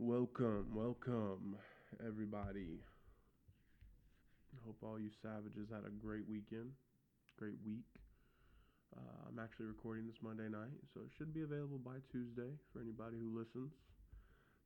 [0.00, 1.60] Welcome, welcome,
[2.00, 2.80] everybody.
[4.64, 6.72] Hope all you savages had a great weekend,
[7.36, 7.84] great week.
[8.96, 12.80] Uh, I'm actually recording this Monday night, so it should be available by Tuesday for
[12.80, 13.76] anybody who listens.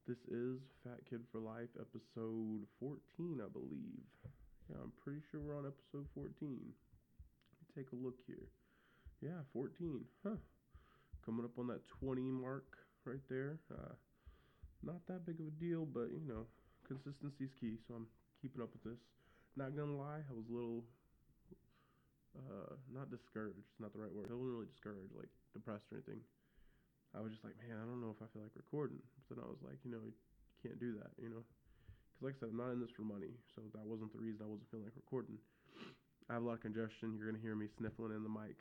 [0.07, 4.07] This is Fat Kid for Life, episode 14, I believe.
[4.71, 6.31] Yeah, I'm pretty sure we're on episode 14.
[6.39, 8.47] Let me take a look here.
[9.19, 9.99] Yeah, 14.
[10.23, 10.39] Huh.
[11.27, 13.59] Coming up on that 20 mark right there.
[13.67, 13.99] Uh,
[14.85, 16.45] not that big of a deal, but you know,
[16.87, 17.81] consistency is key.
[17.89, 18.07] So I'm
[18.41, 19.01] keeping up with this.
[19.57, 20.85] Not gonna lie, I was a little,
[22.37, 23.63] uh, not discouraged.
[23.63, 24.29] It's not the right word.
[24.29, 26.21] I wasn't really discouraged, like depressed or anything.
[27.15, 28.99] I was just like, man, I don't know if I feel like recording.
[29.15, 30.15] But then I was like, you know, you
[30.59, 33.31] can't do that, you know, because like I said, I'm not in this for money.
[33.55, 35.39] So that wasn't the reason I wasn't feeling like recording.
[36.29, 37.15] I have a lot of congestion.
[37.15, 38.59] You're gonna hear me sniffling in the mic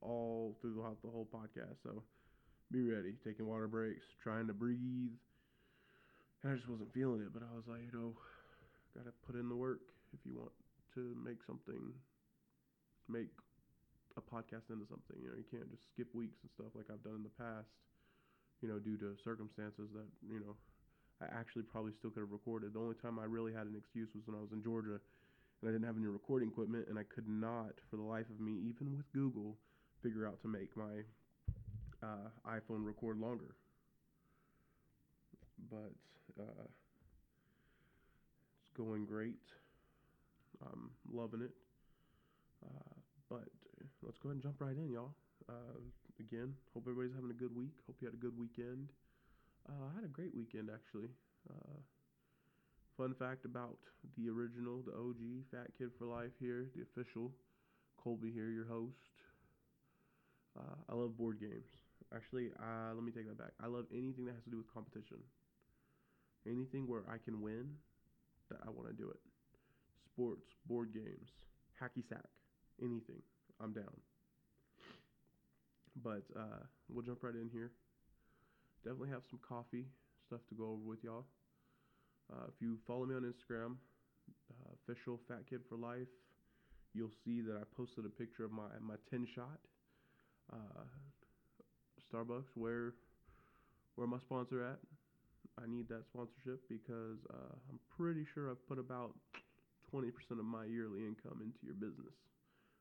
[0.00, 1.82] all throughout the whole podcast.
[1.82, 2.02] So
[2.70, 3.18] be ready.
[3.26, 5.18] Taking water breaks, trying to breathe
[6.46, 7.34] I just wasn't feeling it.
[7.34, 8.14] But I was like, you know,
[8.94, 9.82] gotta put in the work
[10.14, 10.54] if you want
[10.94, 11.90] to make something,
[13.10, 13.34] make
[14.14, 15.18] a podcast into something.
[15.18, 17.68] You know, you can't just skip weeks and stuff like I've done in the past.
[18.62, 20.56] You know, due to circumstances that you know,
[21.20, 22.72] I actually probably still could have recorded.
[22.72, 24.96] The only time I really had an excuse was when I was in Georgia,
[25.60, 28.40] and I didn't have any recording equipment, and I could not, for the life of
[28.40, 29.58] me, even with Google,
[30.00, 31.04] figure out to make my
[32.00, 33.56] uh, iPhone record longer
[35.70, 35.92] but
[36.38, 36.64] uh,
[38.62, 39.40] it's going great.
[40.62, 41.52] I'm loving it.
[42.64, 42.94] Uh,
[43.28, 43.44] but
[44.02, 45.14] let's go ahead and jump right in, y'all.
[45.48, 45.78] Uh,
[46.20, 47.74] again, hope everybody's having a good week.
[47.86, 48.88] Hope you had a good weekend.
[49.68, 51.10] Uh, I had a great weekend, actually.
[51.50, 51.78] Uh,
[52.96, 53.78] fun fact about
[54.16, 57.32] the original, the OG Fat Kid for Life here, the official
[58.02, 58.94] Colby here, your host.
[60.58, 61.68] Uh, I love board games.
[62.14, 62.50] Actually,
[62.94, 63.52] let me take that back.
[63.62, 65.18] I love anything that has to do with competition.
[66.46, 67.66] Anything where I can win,
[68.50, 69.18] that I want to do it.
[70.04, 71.30] Sports, board games,
[71.80, 72.30] hacky sack,
[72.80, 73.22] anything.
[73.60, 74.00] I'm down.
[76.02, 77.70] But uh, we'll jump right in here.
[78.84, 79.86] Definitely have some coffee
[80.26, 81.24] stuff to go over with y'all.
[82.32, 83.76] Uh, if you follow me on Instagram,
[84.50, 86.08] uh, official Fat Kid for Life,
[86.92, 89.60] you'll see that I posted a picture of my my tin shot.
[90.52, 90.84] Uh,
[92.12, 92.94] Starbucks, where
[93.94, 94.78] where my sponsor at?
[95.56, 99.14] I need that sponsorship because uh, I'm pretty sure I've put about
[99.92, 102.12] 20% of my yearly income into your business.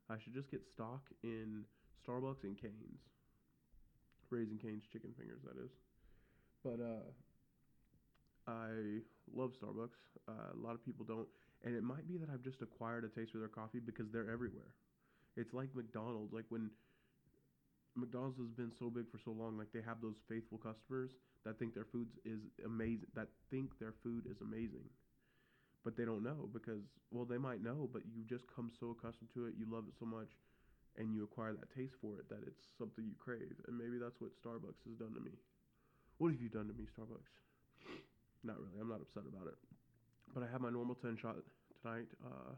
[0.09, 1.63] I should just get stock in
[2.03, 3.01] Starbucks and Cane's.
[4.29, 5.71] Raising Cane's chicken fingers, that is.
[6.63, 7.07] But uh,
[8.47, 8.99] I
[9.33, 10.01] love Starbucks.
[10.27, 11.27] Uh, a lot of people don't.
[11.63, 14.29] And it might be that I've just acquired a taste for their coffee because they're
[14.29, 14.73] everywhere.
[15.37, 16.33] It's like McDonald's.
[16.33, 16.69] Like when
[17.95, 19.57] McDonald's has been so big for so long.
[19.57, 21.11] Like they have those faithful customers
[21.45, 23.07] that think their food is amazing.
[23.15, 24.89] That think their food is amazing,
[25.83, 29.29] but they don't know because well, they might know, but you've just come so accustomed
[29.33, 30.35] to it, you love it so much,
[30.97, 33.55] and you acquire that taste for it that it's something you crave.
[33.67, 35.37] And maybe that's what Starbucks has done to me.
[36.17, 37.31] What have you done to me, Starbucks?
[38.43, 38.81] Not really.
[38.81, 39.57] I'm not upset about it.
[40.33, 41.35] But I have my normal ten shot
[41.81, 42.09] tonight.
[42.25, 42.53] Uh,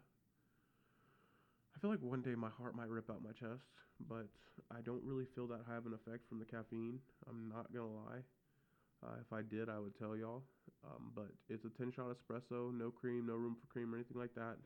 [1.76, 3.70] I feel like one day my heart might rip out my chest,
[4.10, 4.26] but
[4.72, 7.00] I don't really feel that high of an effect from the caffeine.
[7.30, 8.26] I'm not gonna lie.
[9.06, 10.44] Uh, if I did, I would tell y'all.
[10.86, 14.18] Um, but it's a 10 shot espresso, no cream, no room for cream or anything
[14.18, 14.58] like that.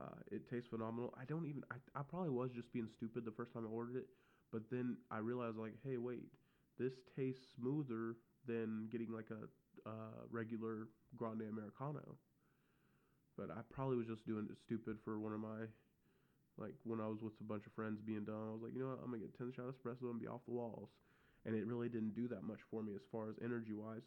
[0.00, 1.12] Uh, it tastes phenomenal.
[1.20, 3.96] I don't even, I, I probably was just being stupid the first time I ordered
[3.96, 4.06] it,
[4.52, 6.30] but then I realized, like, hey, wait,
[6.78, 8.14] this tastes smoother
[8.46, 9.48] than getting like a
[10.30, 12.16] regular grande Americano.
[13.36, 15.66] But I probably was just doing it stupid for one of my
[16.58, 18.50] like when I was with a bunch of friends being dumb.
[18.50, 20.44] I was like, you know what, I'm gonna get ten shot espresso and be off
[20.46, 20.90] the walls.
[21.46, 24.04] And it really didn't do that much for me as far as energy wise.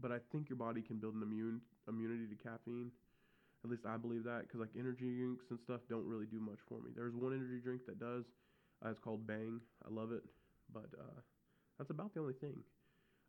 [0.00, 2.90] But I think your body can build an immune immunity to caffeine.
[3.64, 6.58] At least I believe that because like energy drinks and stuff don't really do much
[6.68, 6.90] for me.
[6.94, 8.24] There's one energy drink that does.
[8.84, 9.60] Uh, it's called Bang.
[9.86, 10.22] I love it,
[10.72, 11.20] but uh,
[11.78, 12.58] that's about the only thing.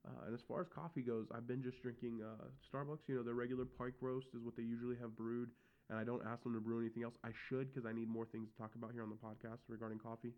[0.05, 3.07] Uh, and as far as coffee goes, I've been just drinking uh, Starbucks.
[3.07, 5.49] You know, their regular pike roast is what they usually have brewed
[5.89, 7.15] and I don't ask them to brew anything else.
[7.23, 9.99] I should because I need more things to talk about here on the podcast regarding
[9.99, 10.33] coffee.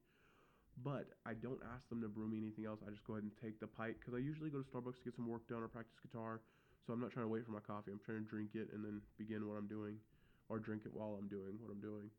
[0.84, 2.80] But I don't ask them to brew me anything else.
[2.86, 5.06] I just go ahead and take the pike because I usually go to Starbucks to
[5.06, 6.42] get some work done or practice guitar.
[6.86, 7.92] So I'm not trying to wait for my coffee.
[7.92, 9.96] I'm trying to drink it and then begin what I'm doing,
[10.50, 12.12] or drink it while I'm doing what I'm doing.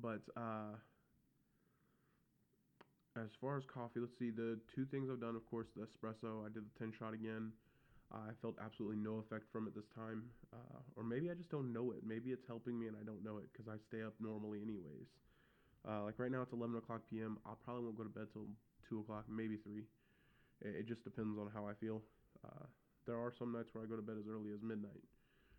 [0.00, 0.76] But uh,
[3.16, 4.30] as far as coffee, let's see.
[4.30, 6.44] The two things I've done, of course, the espresso.
[6.44, 7.50] I did the 10 shot again.
[8.12, 10.24] I felt absolutely no effect from it this time,
[10.54, 12.00] uh, or maybe I just don't know it.
[12.06, 15.12] Maybe it's helping me and I don't know it because I stay up normally anyways.
[15.86, 17.38] Uh, like right now it's 11 o'clock p.m.
[17.46, 18.46] I probably won't go to bed till
[18.88, 19.84] two o'clock, maybe three.
[20.60, 22.02] It, it just depends on how I feel.
[22.44, 22.66] Uh,
[23.06, 25.02] there are some nights where I go to bed as early as midnight,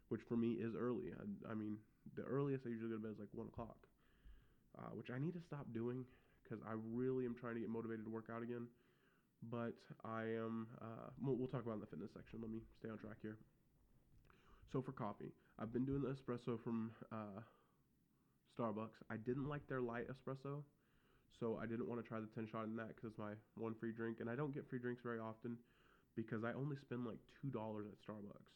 [0.10, 1.13] which for me is early.
[1.16, 1.77] I, I mean,
[2.16, 3.88] the earliest I usually go to bed is like one o'clock,
[4.77, 6.06] uh, which I need to stop doing
[6.44, 8.68] because I really am trying to get motivated to work out again.
[9.50, 9.74] But
[10.04, 10.68] I am.
[10.81, 12.39] Uh, we'll, we'll talk about in the fitness section.
[12.42, 13.38] Let me stay on track here.
[14.71, 17.42] So for coffee, I've been doing the espresso from uh,
[18.60, 19.00] Starbucks.
[19.10, 20.64] I didn't like their light espresso,
[21.40, 23.94] so I didn't want to try the 10 shot in that because my one free
[23.94, 25.58] drink, and I don't get free drinks very often
[26.16, 28.52] because I only spend like two dollars at Starbucks.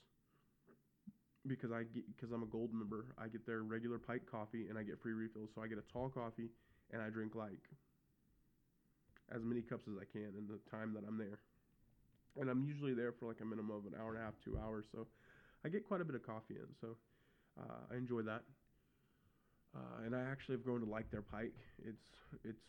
[1.47, 4.77] Because I get because I'm a gold member, I get their regular pike coffee and
[4.77, 5.49] I get free refills.
[5.55, 6.51] So I get a tall coffee
[6.91, 7.63] and I drink like
[9.31, 11.39] as many cups as I can in the time that I'm there.
[12.39, 14.57] And I'm usually there for like a minimum of an hour and a half, two
[14.57, 14.85] hours.
[14.91, 15.07] So
[15.65, 16.67] I get quite a bit of coffee in.
[16.79, 16.95] So
[17.59, 18.43] uh, I enjoy that.
[19.75, 21.53] Uh, and I actually have grown to like their pike.
[21.83, 22.05] It's
[22.43, 22.61] it's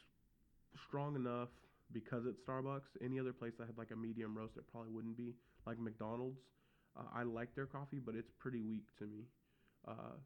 [0.89, 1.51] strong enough
[1.93, 2.97] because it's Starbucks.
[3.05, 5.35] Any other place that had like a medium roast, it probably wouldn't be.
[5.67, 6.41] Like McDonald's,
[6.97, 9.25] uh, I like their coffee, but it's pretty weak to me.
[9.87, 10.17] Uh,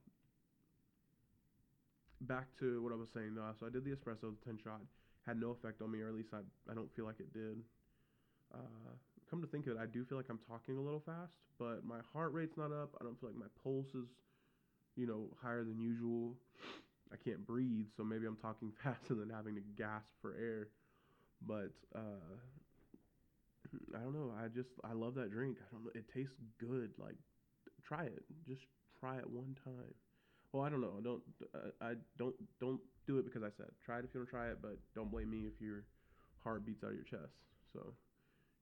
[2.23, 3.37] back to what I was saying.
[3.39, 4.81] Uh, so I did the espresso, the 10 shot,
[5.27, 6.41] had no effect on me, or at least I,
[6.71, 7.63] I don't feel like it did.
[8.53, 8.93] Uh,
[9.31, 11.85] come to think of it, I do feel like I'm talking a little fast, but
[11.85, 12.97] my heart rate's not up.
[13.01, 14.09] I don't feel like my pulse is,
[14.99, 16.35] you know, higher than usual.
[17.13, 20.69] I can't breathe, so maybe I'm talking faster than having to gasp for air.
[21.47, 22.35] But uh,
[23.95, 24.35] I don't know.
[24.37, 25.57] I just I love that drink.
[25.63, 25.93] I don't know.
[25.95, 26.91] It tastes good.
[26.99, 27.15] Like
[27.87, 28.25] try it.
[28.47, 28.63] Just
[28.99, 29.95] try it one time.
[30.53, 30.99] Well, I don't know.
[31.03, 31.23] Don't
[31.55, 34.49] uh, I don't don't do it because I said try it if you to try
[34.49, 35.85] it, but don't blame me if your
[36.43, 37.39] heart beats out of your chest.
[37.73, 37.95] So,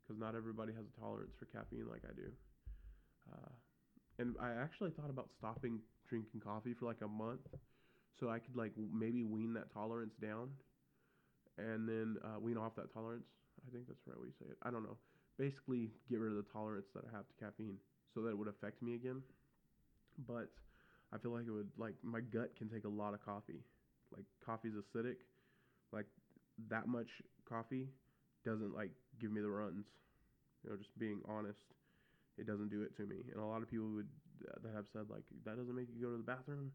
[0.02, 2.28] because not everybody has a tolerance for caffeine like I do.
[3.32, 3.52] Uh,
[4.18, 7.46] and I actually thought about stopping drinking coffee for like a month,
[8.18, 10.50] so I could like maybe wean that tolerance down,
[11.58, 13.26] and then uh, wean off that tolerance.
[13.66, 14.58] I think that's the right way you say it.
[14.62, 14.96] I don't know.
[15.38, 17.76] Basically, get rid of the tolerance that I have to caffeine,
[18.14, 19.22] so that it would affect me again.
[20.26, 20.48] But
[21.12, 23.60] I feel like it would like my gut can take a lot of coffee.
[24.14, 25.16] Like coffee's acidic.
[25.92, 26.06] Like
[26.68, 27.08] that much
[27.48, 27.88] coffee
[28.44, 29.86] doesn't like give me the runs.
[30.64, 31.60] You know, just being honest,
[32.38, 33.16] it doesn't do it to me.
[33.32, 34.08] And a lot of people would
[34.62, 36.72] that have said like that doesn't make you go to the bathroom,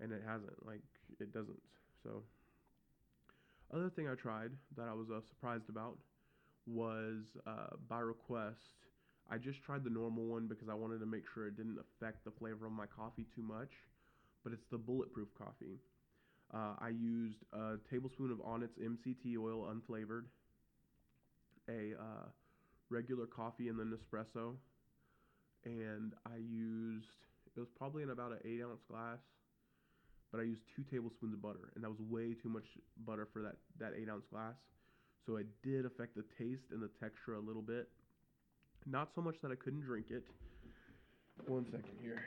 [0.00, 0.64] and it hasn't.
[0.64, 0.82] Like
[1.20, 1.60] it doesn't.
[2.02, 2.22] So
[3.74, 5.98] other thing I tried that I was uh, surprised about
[6.66, 8.74] was uh, by request.
[9.28, 12.24] I just tried the normal one because I wanted to make sure it didn't affect
[12.24, 13.70] the flavor of my coffee too much.
[14.44, 15.80] But it's the bulletproof coffee.
[16.54, 20.26] Uh, I used a tablespoon of Onnit's MCT oil unflavored,
[21.68, 22.28] a uh,
[22.88, 24.54] regular coffee and then espresso,
[25.66, 27.10] and I used
[27.56, 29.18] it was probably in about an eight ounce glass,
[30.30, 32.64] but I used two tablespoons of butter, and that was way too much
[33.04, 34.54] butter for that that eight ounce glass.
[35.26, 37.88] So it did affect the taste and the texture a little bit.
[38.86, 40.22] Not so much that I couldn't drink it.
[41.48, 42.22] One second here.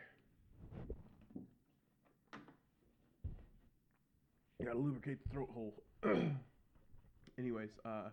[4.64, 5.74] Gotta lubricate the throat hole.
[7.40, 8.10] Anyways, uh,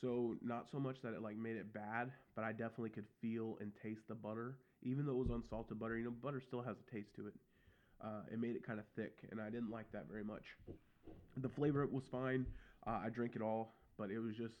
[0.00, 3.58] so not so much that it like made it bad, but I definitely could feel
[3.60, 5.98] and taste the butter, even though it was unsalted butter.
[5.98, 7.34] You know, butter still has a taste to it.
[8.02, 10.44] Uh, it made it kind of thick, and I didn't like that very much.
[11.36, 12.46] The flavor was fine.
[12.86, 14.54] Uh, I drank it all, but it was just,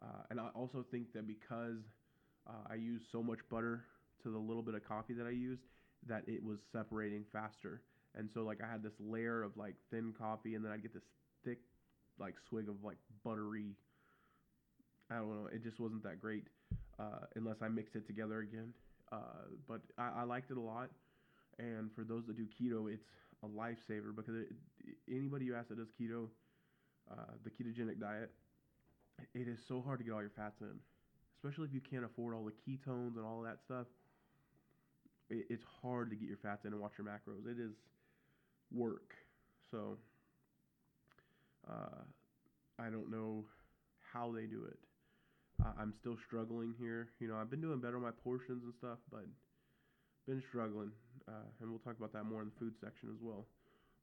[0.00, 1.82] uh, and I also think that because
[2.48, 3.84] uh, I used so much butter
[4.22, 5.62] to the little bit of coffee that I used,
[6.06, 7.82] that it was separating faster.
[8.14, 10.94] And so like I had this layer of like thin coffee, and then I'd get
[10.94, 11.02] this
[11.44, 11.58] thick
[12.18, 13.74] like swig of like buttery.
[15.10, 15.48] I don't know.
[15.52, 16.44] It just wasn't that great
[16.98, 18.72] uh, unless I mixed it together again.
[19.10, 20.90] Uh, but I, I liked it a lot.
[21.58, 23.08] And for those that do keto, it's
[23.42, 24.48] a lifesaver because it,
[25.10, 26.28] anybody you ask that does keto,
[27.10, 28.30] uh, the ketogenic diet,
[29.34, 30.78] it is so hard to get all your fats in,
[31.36, 33.86] especially if you can't afford all the ketones and all that stuff.
[35.30, 37.46] It, it's hard to get your fats in and watch your macros.
[37.50, 37.72] It is
[38.72, 39.14] work.
[39.70, 39.96] So
[41.68, 42.02] uh,
[42.78, 43.44] I don't know
[44.12, 44.78] how they do it.
[45.64, 47.08] Uh, I'm still struggling here.
[47.20, 49.26] You know, I've been doing better on my portions and stuff, but
[50.26, 50.92] been struggling.
[51.26, 53.46] Uh, and we'll talk about that more in the food section as well.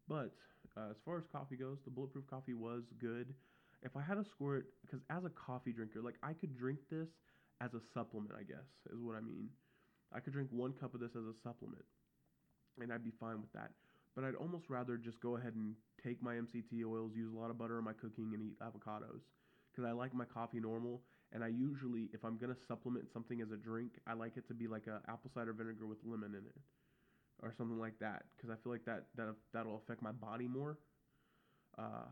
[0.08, 0.34] But
[0.78, 3.34] uh, as far as coffee goes, the bulletproof coffee was good.
[3.84, 6.80] If I had to score it, because as a coffee drinker, like I could drink
[6.90, 7.08] this
[7.62, 9.50] as a supplement, I guess, is what I mean.
[10.14, 11.86] I could drink one cup of this as a supplement,
[12.82, 13.72] and I'd be fine with that.
[14.16, 17.50] But I'd almost rather just go ahead and take my MCT oils, use a lot
[17.50, 19.22] of butter in my cooking, and eat avocados.
[19.72, 21.02] Because I like my coffee normal,
[21.34, 24.54] and I usually, if I'm gonna supplement something as a drink, I like it to
[24.54, 26.56] be like a apple cider vinegar with lemon in it,
[27.42, 28.24] or something like that.
[28.36, 30.78] Because I feel like that that that'll affect my body more.
[31.78, 32.08] Uh,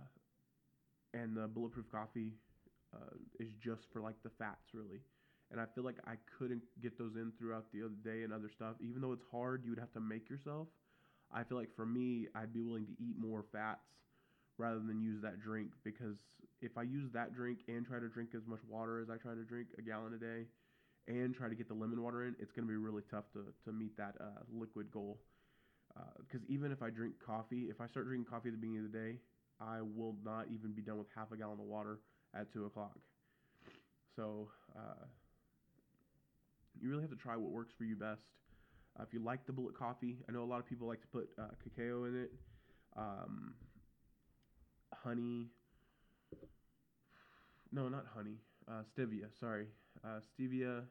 [1.14, 2.34] and the bulletproof coffee
[2.94, 5.02] uh, is just for like the fats really,
[5.52, 8.50] and I feel like I couldn't get those in throughout the other day and other
[8.54, 8.76] stuff.
[8.82, 10.68] Even though it's hard, you would have to make yourself.
[11.32, 13.88] I feel like for me, I'd be willing to eat more fats
[14.58, 16.18] rather than use that drink because
[16.64, 19.34] if I use that drink and try to drink as much water as I try
[19.34, 20.48] to drink a gallon a day
[21.08, 23.46] and try to get the lemon water in, it's going to be really tough to,
[23.66, 25.20] to meet that uh, liquid goal.
[26.18, 28.86] Because uh, even if I drink coffee, if I start drinking coffee at the beginning
[28.86, 29.18] of the day,
[29.60, 32.00] I will not even be done with half a gallon of water
[32.34, 32.98] at 2 o'clock.
[34.16, 35.06] So, uh,
[36.82, 38.22] you really have to try what works for you best.
[39.00, 41.08] Uh, if you like the bullet coffee, I know a lot of people like to
[41.08, 42.32] put uh, cacao in it,
[42.96, 43.54] um,
[45.04, 45.50] honey.
[47.74, 48.38] No, not honey.
[48.68, 49.26] Uh, stevia.
[49.40, 49.66] Sorry,
[50.06, 50.84] uh, stevia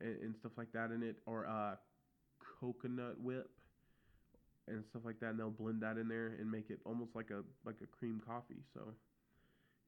[0.00, 1.76] and, and, stuff like that in it, or uh,
[2.60, 3.48] coconut whip
[4.68, 5.30] and stuff like that.
[5.30, 8.20] And they'll blend that in there and make it almost like a like a cream
[8.24, 8.62] coffee.
[8.74, 8.80] So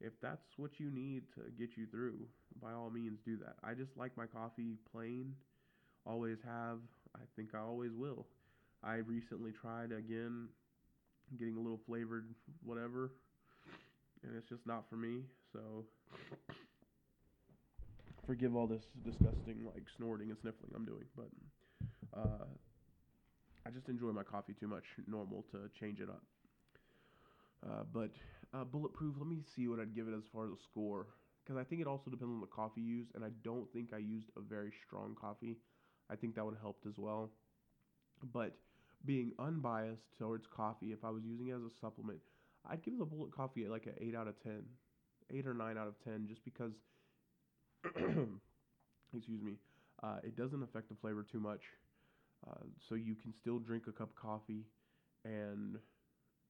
[0.00, 2.26] if that's what you need to get you through,
[2.62, 3.56] by all means do that.
[3.62, 5.34] I just like my coffee plain,
[6.06, 6.78] always have.
[7.14, 8.26] I think I always will.
[8.82, 10.48] I recently tried again
[11.38, 13.12] getting a little flavored whatever,
[14.24, 15.24] and it's just not for me.
[15.52, 15.84] So
[18.26, 21.28] forgive all this disgusting like snorting and sniffling I'm doing, but
[22.16, 22.46] uh,
[23.66, 26.22] I just enjoy my coffee too much normal to change it up.
[27.64, 28.10] Uh, but
[28.54, 31.06] uh, bulletproof, let me see what I'd give it as far as a score.
[31.44, 33.98] Because I think it also depends on the coffee used, and I don't think I
[33.98, 35.56] used a very strong coffee.
[36.10, 37.30] I think that would have helped as well.
[38.32, 38.56] But
[39.04, 42.20] being unbiased towards coffee, if I was using it as a supplement,
[42.68, 44.62] I'd give the bullet coffee like an 8 out of 10.
[45.32, 46.72] 8 or 9 out of 10, just because,
[47.84, 49.54] excuse me,
[50.02, 51.62] uh, it doesn't affect the flavor too much.
[52.48, 54.64] Uh, so you can still drink a cup of coffee
[55.24, 55.76] and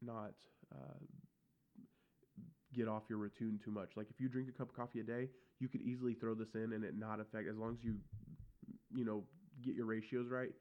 [0.00, 0.34] not
[0.72, 0.98] uh,
[2.74, 3.90] get off your routine too much.
[3.96, 6.54] Like if you drink a cup of coffee a day, you could easily throw this
[6.54, 7.96] in and it not affect as long as you
[8.92, 9.24] you know
[9.62, 10.52] get your ratios right.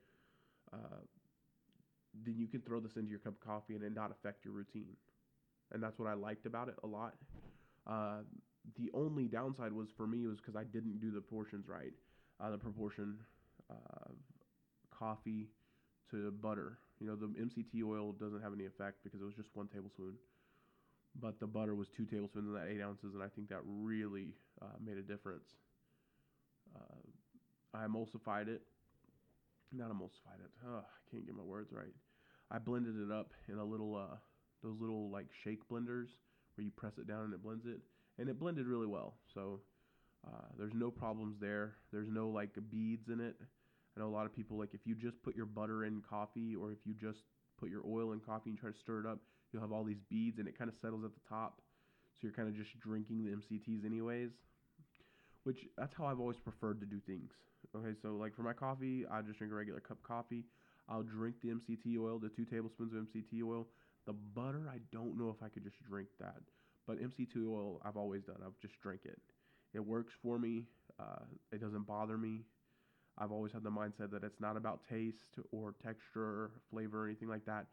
[0.73, 1.01] Uh,
[2.25, 4.53] then you can throw this into your cup of coffee and it not affect your
[4.53, 4.95] routine.
[5.71, 7.13] And that's what I liked about it a lot.
[7.89, 8.19] Uh,
[8.77, 11.93] the only downside was for me was because I didn't do the portions right.
[12.39, 13.17] Uh, the proportion
[13.69, 14.11] uh,
[14.91, 15.47] coffee
[16.11, 16.77] to butter.
[16.99, 20.13] You know, the MCT oil doesn't have any effect because it was just one tablespoon
[21.15, 24.35] but the butter was two tablespoons in that eight ounces, and I think that really
[24.61, 25.47] uh, made a difference.
[26.75, 28.61] Uh, I emulsified it,
[29.71, 30.51] not emulsified it.
[30.67, 31.93] Oh, I can't get my words right.
[32.51, 34.15] I blended it up in a little, uh,
[34.63, 36.07] those little like shake blenders
[36.59, 37.79] where you press it down and it blends it,
[38.19, 39.15] and it blended really well.
[39.33, 39.61] So
[40.27, 41.75] uh, there's no problems there.
[41.93, 43.37] There's no like beads in it.
[43.95, 46.55] I know a lot of people like if you just put your butter in coffee
[46.55, 47.19] or if you just
[47.57, 49.19] put your oil in coffee and try to stir it up,
[49.51, 51.61] you'll have all these beads and it kind of settles at the top.
[52.13, 54.31] So you're kind of just drinking the MCTs anyways.
[55.43, 57.31] Which that's how I've always preferred to do things.
[57.73, 60.43] Okay, so like for my coffee, I just drink a regular cup of coffee.
[60.89, 63.67] I'll drink the MCT oil, the two tablespoons of MCT oil.
[64.09, 66.41] The butter, I don't know if I could just drink that.
[66.87, 68.37] But MCT oil, I've always done.
[68.43, 69.21] I've just drink it.
[69.75, 70.65] It works for me.
[70.99, 72.41] Uh, it doesn't bother me.
[73.19, 77.05] I've always had the mindset that it's not about taste or texture or flavor or
[77.05, 77.67] anything like that.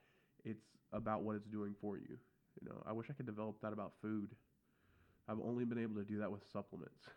[0.45, 2.19] It's about what it's doing for you.
[2.61, 4.35] You know, I wish I could develop that about food.
[5.31, 7.09] I've only been able to do that with supplements.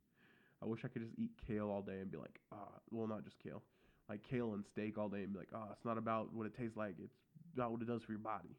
[0.62, 3.22] I wish I could just eat kale all day and be like, ah, well, not
[3.22, 3.62] just kale,
[4.08, 6.46] like kale and steak all day and be like, ah, oh, it's not about what
[6.46, 7.18] it tastes like, it's
[7.54, 8.56] about what it does for your body.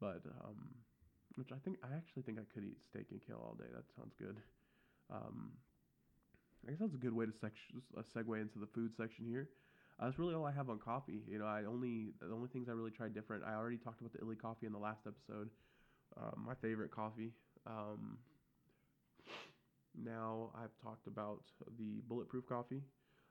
[0.00, 0.74] But, um,
[1.36, 3.68] which I think, I actually think I could eat steak and kale all day.
[3.74, 4.36] That sounds good.
[5.10, 5.52] Um,
[6.66, 7.52] I guess that's a good way to sec-
[7.96, 9.48] a segue into the food section here.
[9.98, 11.22] Uh, that's really all I have on coffee.
[11.28, 13.44] You know, I only the only things I really tried different.
[13.44, 15.48] I already talked about the Illy coffee in the last episode.
[16.16, 17.32] Uh, my favorite coffee.
[17.66, 18.18] Um,
[19.96, 21.42] now I've talked about
[21.78, 22.82] the bulletproof coffee.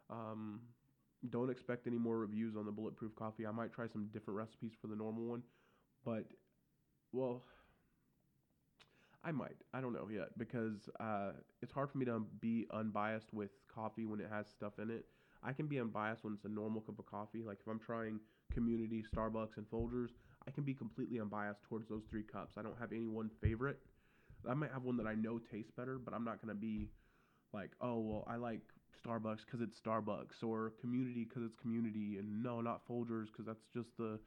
[0.10, 0.62] Um,
[1.26, 3.46] don't expect any more reviews on the bulletproof coffee.
[3.46, 5.44] I might try some different recipes for the normal one,
[6.04, 6.26] but
[7.12, 7.44] well,
[9.24, 9.58] I might.
[9.74, 14.06] I don't know yet because uh, it's hard for me to be unbiased with coffee
[14.06, 15.06] when it has stuff in it.
[15.44, 17.42] I can be unbiased when it's a normal cup of coffee.
[17.42, 18.20] Like if I'm trying
[18.54, 20.10] community, Starbucks, and Folgers,
[20.48, 22.56] I can be completely unbiased towards those three cups.
[22.58, 23.80] I don't have any one favorite.
[24.48, 26.90] I might have one that I know tastes better, but I'm not going to be
[27.54, 28.62] like, oh, well, I like
[29.02, 33.66] Starbucks because it's Starbucks or community because it's community and no, not Folgers because that's
[33.74, 34.20] just the,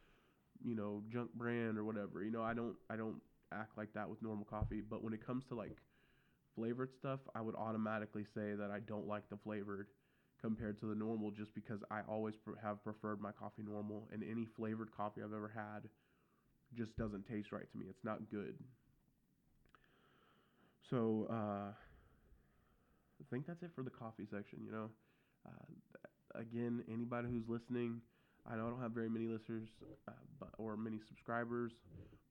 [0.64, 2.22] you know, junk brand or whatever.
[2.22, 3.20] You know, I don't, I don't
[3.52, 4.80] act like that with normal coffee.
[4.80, 5.78] But when it comes to like
[6.54, 9.88] flavored stuff, I would automatically say that I don't like the flavored
[10.40, 14.46] compared to the normal just because I always have preferred my coffee normal and any
[14.56, 15.88] flavored coffee I've ever had
[16.76, 17.87] just doesn't taste right to me.
[17.88, 18.54] It's not good.
[20.90, 21.72] So, uh,
[23.20, 24.60] I think that's it for the coffee section.
[24.64, 24.88] You know,
[25.46, 28.00] uh, again, anybody who's listening,
[28.46, 29.68] I know I don't have very many listeners,
[30.08, 31.72] uh, but or many subscribers.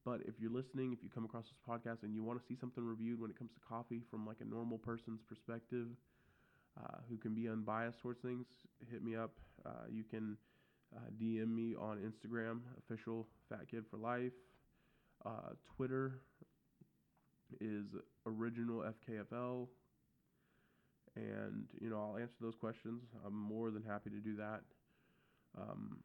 [0.06, 2.56] But if you're listening, if you come across this podcast and you want to see
[2.60, 5.88] something reviewed when it comes to coffee from like a normal person's perspective,
[6.80, 8.46] uh, who can be unbiased towards things,
[8.90, 9.32] hit me up.
[9.66, 10.38] Uh, you can
[10.96, 14.32] uh, DM me on Instagram, official Fat Kid for Life.
[15.26, 16.22] Uh, Twitter
[17.60, 17.86] is
[18.26, 19.68] original FKFL.
[21.18, 23.02] And, you know, I'll answer those questions.
[23.26, 24.62] I'm more than happy to do that.
[25.60, 25.98] Um,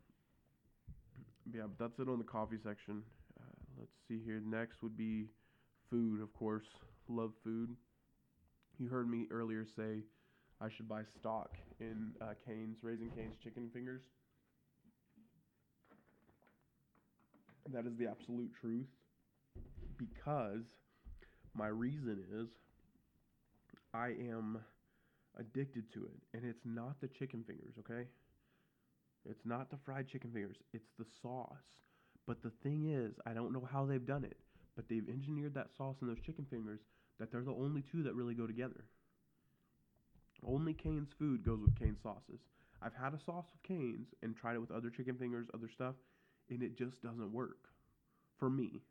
[1.53, 3.03] yeah, but that's it on the coffee section.
[3.39, 3.45] Uh,
[3.79, 4.41] let's see here.
[4.45, 5.27] Next would be
[5.91, 6.65] food, of course.
[7.09, 7.77] Love food.
[8.79, 10.03] You heard me earlier say
[10.61, 14.01] I should buy stock in uh, Cane's, Raising Cane's chicken fingers.
[17.73, 18.87] That is the absolute truth.
[19.99, 20.65] Because
[21.55, 22.49] my reason is
[23.93, 24.59] I am
[25.39, 26.37] addicted to it.
[26.37, 28.09] And it's not the chicken fingers, okay?
[29.29, 31.57] It's not the fried chicken fingers, it's the sauce.
[32.27, 34.37] But the thing is, I don't know how they've done it,
[34.77, 36.81] but they've engineered that sauce and those chicken fingers
[37.19, 38.85] that they're the only two that really go together.
[40.45, 42.41] Only Cane's food goes with Cane's sauces.
[42.83, 45.95] I've had a sauce with Cane's and tried it with other chicken fingers, other stuff,
[46.51, 47.69] and it just doesn't work
[48.39, 48.83] for me.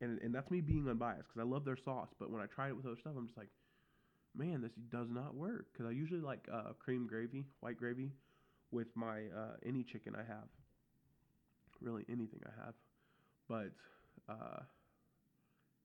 [0.00, 2.70] And and that's me being unbiased because I love their sauce, but when I tried
[2.70, 3.50] it with other stuff, I'm just like,
[4.36, 5.66] man, this does not work.
[5.72, 8.10] Because I usually like uh, cream gravy, white gravy,
[8.70, 10.48] with my uh, any chicken I have.
[11.80, 12.74] Really, anything I have,
[13.48, 13.70] but
[14.28, 14.60] uh,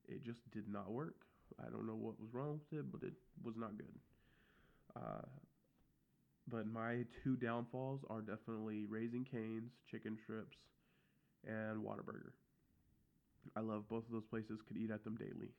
[0.10, 1.16] it just did not work.
[1.66, 3.96] I don't know what was wrong with it, but it was not good.
[4.96, 5.25] Uh,
[6.48, 10.58] but my two downfalls are definitely Raising Cane's, chicken strips,
[11.48, 12.32] and Whataburger.
[13.56, 15.52] I love both of those places, could eat at them daily.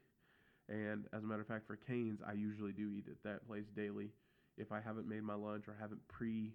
[0.68, 3.66] And as a matter of fact, for Cane's, I usually do eat at that place
[3.76, 4.10] daily.
[4.58, 6.52] If I haven't made my lunch or haven't pre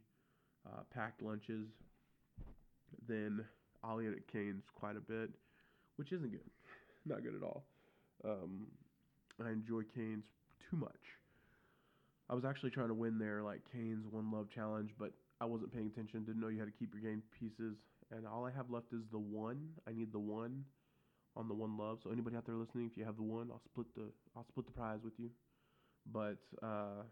[0.65, 1.67] uh, packed lunches,
[3.07, 3.45] then
[3.83, 5.29] I'll eat at Cane's quite a bit,
[5.95, 6.49] which isn't good.
[7.05, 7.63] Not good at all.
[8.25, 8.67] Um,
[9.43, 10.25] I enjoy Cane's
[10.69, 10.91] too much.
[12.29, 15.73] I was actually trying to win their like Cane's One Love challenge, but I wasn't
[15.73, 16.23] paying attention.
[16.23, 17.75] Didn't know you had to keep your game pieces,
[18.11, 19.69] and all I have left is the one.
[19.87, 20.65] I need the one
[21.35, 21.99] on the One Love.
[22.03, 24.65] So anybody out there listening, if you have the one, I'll split the I'll split
[24.65, 25.29] the prize with you.
[26.11, 27.05] But uh,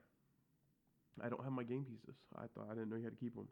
[1.22, 2.16] I don't have my game pieces.
[2.36, 3.48] I thought I didn't know you had to keep them,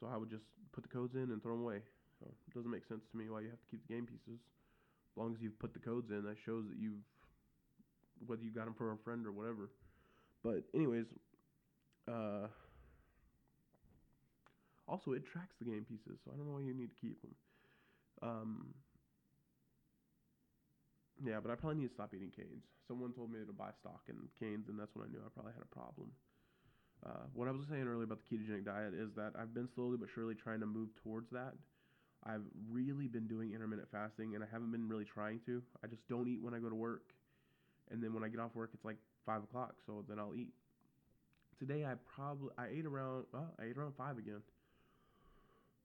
[0.00, 1.82] so I would just put the codes in and throw them away.
[2.20, 4.38] So it doesn't make sense to me why you have to keep the game pieces.
[4.38, 7.02] As long as you've put the codes in, that shows that you've
[8.26, 9.70] whether you got them from a friend or whatever.
[10.42, 11.06] But anyways,
[12.06, 12.46] uh,
[14.86, 17.20] also it tracks the game pieces, so I don't know why you need to keep
[17.22, 17.34] them.
[18.22, 18.74] Um,
[21.24, 22.64] yeah, but I probably need to stop eating Cane's.
[22.86, 25.52] Someone told me to buy stock in Cane's, and that's when I knew I probably
[25.52, 26.12] had a problem.
[27.04, 29.96] Uh, what I was saying earlier about the ketogenic diet is that I've been slowly
[29.96, 31.54] but surely trying to move towards that.
[32.26, 35.62] I've really been doing intermittent fasting, and I haven't been really trying to.
[35.84, 37.14] I just don't eat when I go to work,
[37.90, 40.52] and then when I get off work, it's like five o'clock, so then I'll eat.
[41.58, 44.42] Today I probably I ate around oh, I ate around five again,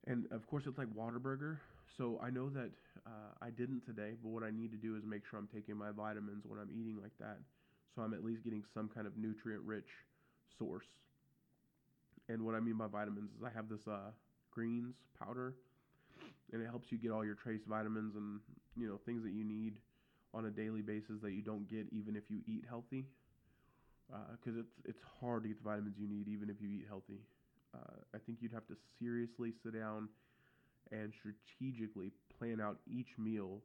[0.07, 1.57] and of course it's like Whataburger.
[1.97, 2.71] So I know that
[3.05, 5.77] uh, I didn't today, but what I need to do is make sure I'm taking
[5.77, 7.37] my vitamins when I'm eating like that,
[7.93, 9.89] so I'm at least getting some kind of nutrient-rich
[10.57, 10.87] source.
[12.29, 14.09] And what I mean by vitamins is I have this uh,
[14.49, 15.53] greens powder,
[16.51, 18.39] and it helps you get all your trace vitamins and
[18.75, 19.73] you know things that you need
[20.33, 23.05] on a daily basis that you don't get even if you eat healthy.
[24.09, 26.85] Because uh, it's it's hard to get the vitamins you need even if you eat
[26.87, 27.21] healthy.
[27.75, 30.09] Uh, I think you'd have to seriously sit down
[30.93, 33.61] and strategically plan out each meal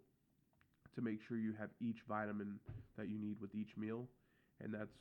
[0.94, 2.58] to make sure you have each vitamin
[2.96, 4.06] that you need with each meal,
[4.60, 4.96] and that's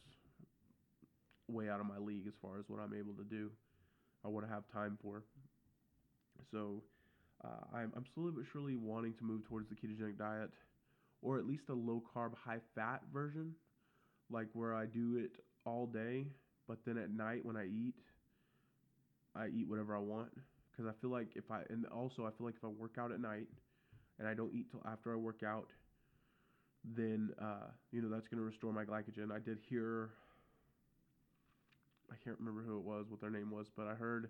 [1.47, 3.49] way out of my league as far as what I'm able to do
[4.23, 5.23] or what I have time for.
[6.51, 6.83] So
[7.43, 10.51] uh, I'm, I'm slowly but surely wanting to move towards the ketogenic diet,
[11.21, 13.53] or at least a low carb, high fat version,
[14.29, 15.31] like where I do it
[15.65, 16.25] all day,
[16.67, 17.95] but then at night when I eat,
[19.35, 20.29] I eat whatever I want.
[20.77, 23.11] Because I feel like if I, and also I feel like if I work out
[23.11, 23.47] at night
[24.19, 25.69] and I don't eat till after I work out,
[26.83, 29.31] then uh, you know that's going to restore my glycogen.
[29.31, 30.11] I did hear,
[32.11, 34.29] I can't remember who it was, what their name was, but I heard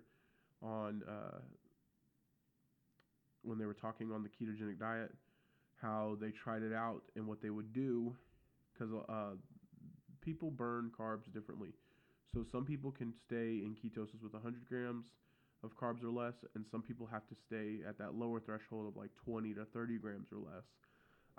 [0.62, 1.38] on uh,
[3.42, 5.12] when they were talking on the ketogenic diet
[5.80, 8.16] how they tried it out and what they would do
[8.72, 9.36] because uh,
[10.20, 11.70] people burn carbs differently.
[12.34, 15.06] So some people can stay in ketosis with 100 grams
[15.64, 18.96] of carbs or less, and some people have to stay at that lower threshold of
[18.96, 20.64] like 20 to 30 grams or less.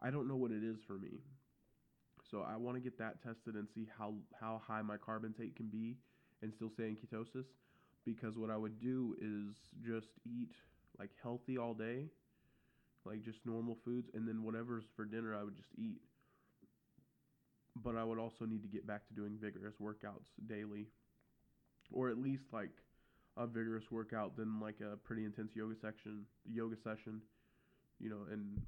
[0.01, 1.19] I don't know what it is for me.
[2.29, 5.55] So I want to get that tested and see how how high my carb intake
[5.55, 5.97] can be
[6.41, 7.45] and still stay in ketosis.
[8.05, 9.55] Because what I would do is
[9.85, 10.51] just eat
[10.97, 12.05] like healthy all day,
[13.05, 16.01] like just normal foods, and then whatever's for dinner I would just eat.
[17.83, 20.87] But I would also need to get back to doing vigorous workouts daily,
[21.91, 22.71] or at least like
[23.39, 27.21] a vigorous workout than like a pretty intense yoga section, yoga session,
[27.99, 28.61] you know, and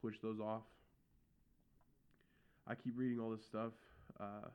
[0.00, 0.62] switch those off.
[2.66, 3.72] I keep reading all this stuff,
[4.20, 4.48] uh,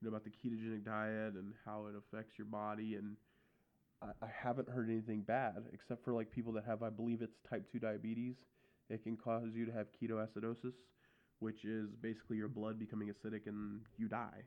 [0.00, 3.16] you know, about the ketogenic diet and how it affects your body, and
[4.02, 7.38] I, I haven't heard anything bad except for like people that have, I believe it's
[7.48, 8.34] type two diabetes.
[8.90, 10.74] It can cause you to have ketoacidosis,
[11.38, 14.42] which is basically your blood becoming acidic and you die.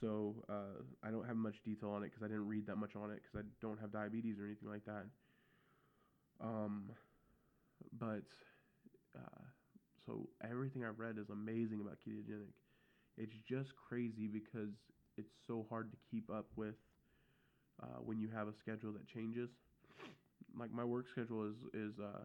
[0.00, 2.96] So uh, I don't have much detail on it because I didn't read that much
[2.96, 5.06] on it because I don't have diabetes or anything like that.
[6.40, 6.90] Um,
[7.98, 8.24] but
[9.16, 9.42] uh,
[10.06, 12.54] so everything I've read is amazing about ketogenic.
[13.18, 14.74] It's just crazy because
[15.16, 16.76] it's so hard to keep up with
[17.82, 19.50] uh, when you have a schedule that changes.
[20.58, 22.24] Like my work schedule is is uh,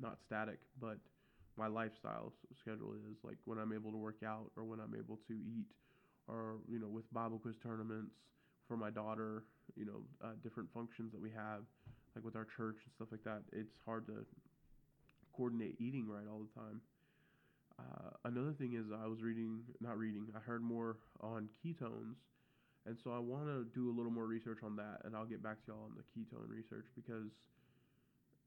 [0.00, 0.98] not static, but
[1.56, 5.18] my lifestyle schedule is like when I'm able to work out or when I'm able
[5.28, 5.68] to eat
[6.28, 8.14] or you know with Bible quiz tournaments
[8.66, 9.44] for my daughter,
[9.76, 11.62] you know, uh, different functions that we have,
[12.14, 13.42] like with our church and stuff like that.
[13.52, 14.24] It's hard to
[15.36, 16.80] coordinate eating right all the time.
[17.78, 22.22] Uh, another thing is I was reading, not reading, I heard more on ketones,
[22.86, 25.42] and so I want to do a little more research on that, and I'll get
[25.42, 27.32] back to y'all on the ketone research because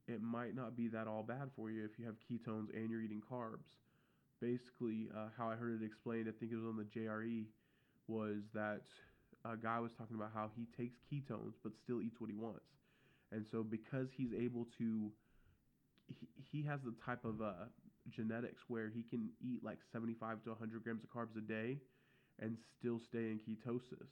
[0.07, 3.01] it might not be that all bad for you if you have ketones and you're
[3.01, 3.67] eating carbs.
[4.39, 7.45] Basically, uh, how I heard it explained, I think it was on the JRE,
[8.07, 8.81] was that
[9.45, 12.65] a guy was talking about how he takes ketones but still eats what he wants.
[13.31, 15.11] And so because he's able to
[16.07, 17.67] he, he has the type of uh,
[18.09, 21.77] genetics where he can eat like 75 to 100 grams of carbs a day
[22.39, 24.11] and still stay in ketosis.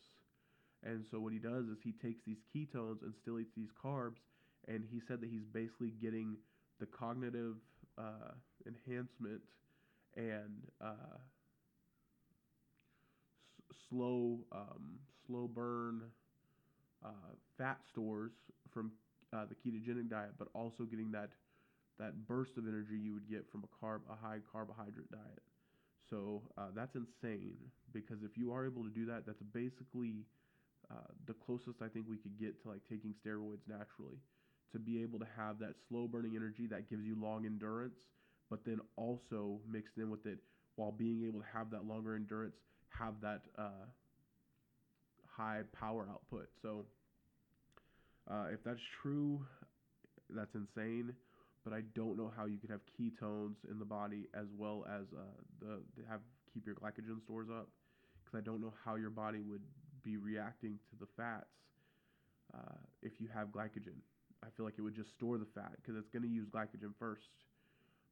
[0.84, 4.20] And so what he does is he takes these ketones and still eats these carbs
[4.68, 6.38] and he said that he's basically getting
[6.80, 7.56] the cognitive
[7.98, 8.34] uh,
[8.68, 9.42] enhancement
[10.16, 11.18] and uh,
[13.90, 16.02] slow um, slow burn
[17.04, 17.10] uh,
[17.58, 18.32] fat stores
[18.72, 18.92] from
[19.34, 21.30] uh, the ketogenic diet, but also getting that
[22.00, 25.44] that burst of energy you would get from a carb a high carbohydrate diet.
[26.10, 27.58] So uh, that's insane
[27.94, 30.26] because if you are able to do that, that's basically
[30.92, 34.20] uh, the closest I think we could get to like taking steroids naturally.
[34.74, 37.96] To be able to have that slow burning energy that gives you long endurance,
[38.50, 40.40] but then also mixed in with it
[40.76, 42.56] while being able to have that longer endurance
[43.00, 43.86] have that uh,
[45.28, 46.48] high power output.
[46.62, 46.86] So
[48.30, 49.46] uh, if that's true,
[50.30, 51.14] that's insane.
[51.64, 55.06] But I don't know how you could have ketones in the body as well as
[55.18, 55.24] uh,
[55.60, 56.22] the have
[56.54, 57.68] keep your glycogen stores up,
[58.24, 59.64] because I don't know how your body would
[60.04, 61.50] be reacting to the fats
[62.54, 63.98] uh, if you have glycogen.
[64.44, 66.94] I feel like it would just store the fat because it's going to use glycogen
[67.00, 67.30] first.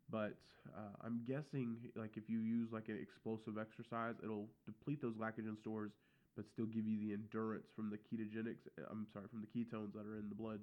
[0.10, 0.34] But
[0.76, 5.58] uh, I'm guessing like if you use like an explosive exercise, it'll deplete those glycogen
[5.60, 5.92] stores,
[6.36, 8.64] but still give you the endurance from the ketogenics.
[8.80, 10.60] Uh, I'm sorry, from the ketones that are in the blood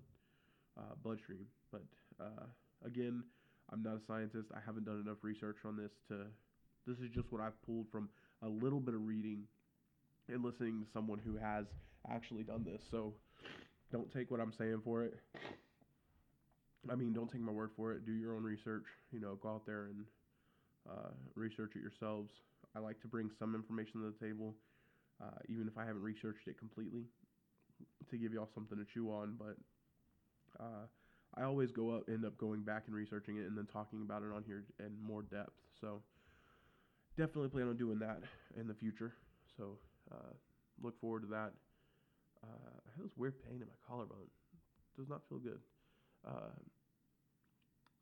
[0.78, 1.46] uh, bloodstream.
[1.72, 1.84] But
[2.20, 2.46] uh,
[2.84, 3.24] again,
[3.72, 4.48] I'm not a scientist.
[4.54, 6.26] I haven't done enough research on this to.
[6.86, 8.08] This is just what I've pulled from
[8.42, 9.42] a little bit of reading
[10.28, 11.66] and listening to someone who has
[12.10, 12.82] actually done this.
[12.90, 13.12] So
[13.92, 15.14] don't take what I'm saying for it.
[16.88, 18.06] I mean, don't take my word for it.
[18.06, 18.84] Do your own research.
[19.12, 20.04] You know, go out there and
[20.88, 22.30] uh, research it yourselves.
[22.74, 24.54] I like to bring some information to the table,
[25.20, 27.04] uh, even if I haven't researched it completely,
[28.08, 29.36] to give y'all something to chew on.
[29.38, 29.56] But
[30.58, 30.86] uh,
[31.36, 34.22] I always go up, end up going back and researching it, and then talking about
[34.22, 35.52] it on here in more depth.
[35.80, 36.02] So
[37.16, 38.20] definitely plan on doing that
[38.58, 39.12] in the future.
[39.56, 39.78] So
[40.10, 40.32] uh,
[40.82, 41.52] look forward to that.
[42.42, 44.30] Uh, I have this weird pain in my collarbone.
[44.96, 45.60] Does not feel good.
[46.26, 46.52] Uh,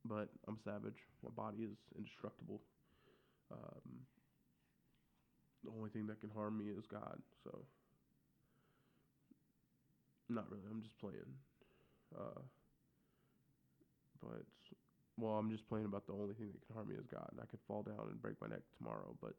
[0.05, 0.99] but I'm savage.
[1.23, 2.61] My body is indestructible.
[3.53, 4.07] Um,
[5.65, 7.19] the only thing that can harm me is God.
[7.45, 7.65] So,
[10.29, 10.65] not really.
[10.71, 11.33] I'm just playing.
[12.17, 12.41] Uh,
[14.23, 14.45] but,
[15.17, 17.31] well, I'm just playing about the only thing that can harm me is God.
[17.41, 19.35] I could fall down and break my neck tomorrow, but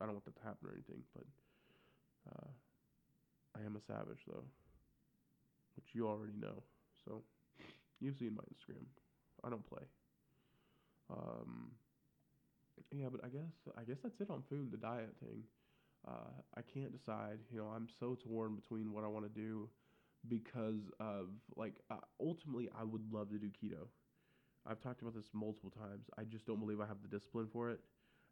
[0.00, 1.02] I don't want that to happen or anything.
[1.14, 1.26] But
[2.32, 2.50] uh,
[3.56, 4.44] I am a savage, though,
[5.76, 6.62] which you already know.
[7.04, 7.22] So.
[8.04, 8.86] You've seen my Instagram.
[9.44, 9.84] I don't play.
[11.10, 11.72] Um,
[12.92, 15.42] yeah, but I guess I guess that's it on food, the diet thing.
[16.06, 17.38] Uh, I can't decide.
[17.50, 19.68] You know, I'm so torn between what I want to do
[20.28, 23.88] because of like uh, ultimately I would love to do keto.
[24.66, 26.06] I've talked about this multiple times.
[26.18, 27.80] I just don't believe I have the discipline for it,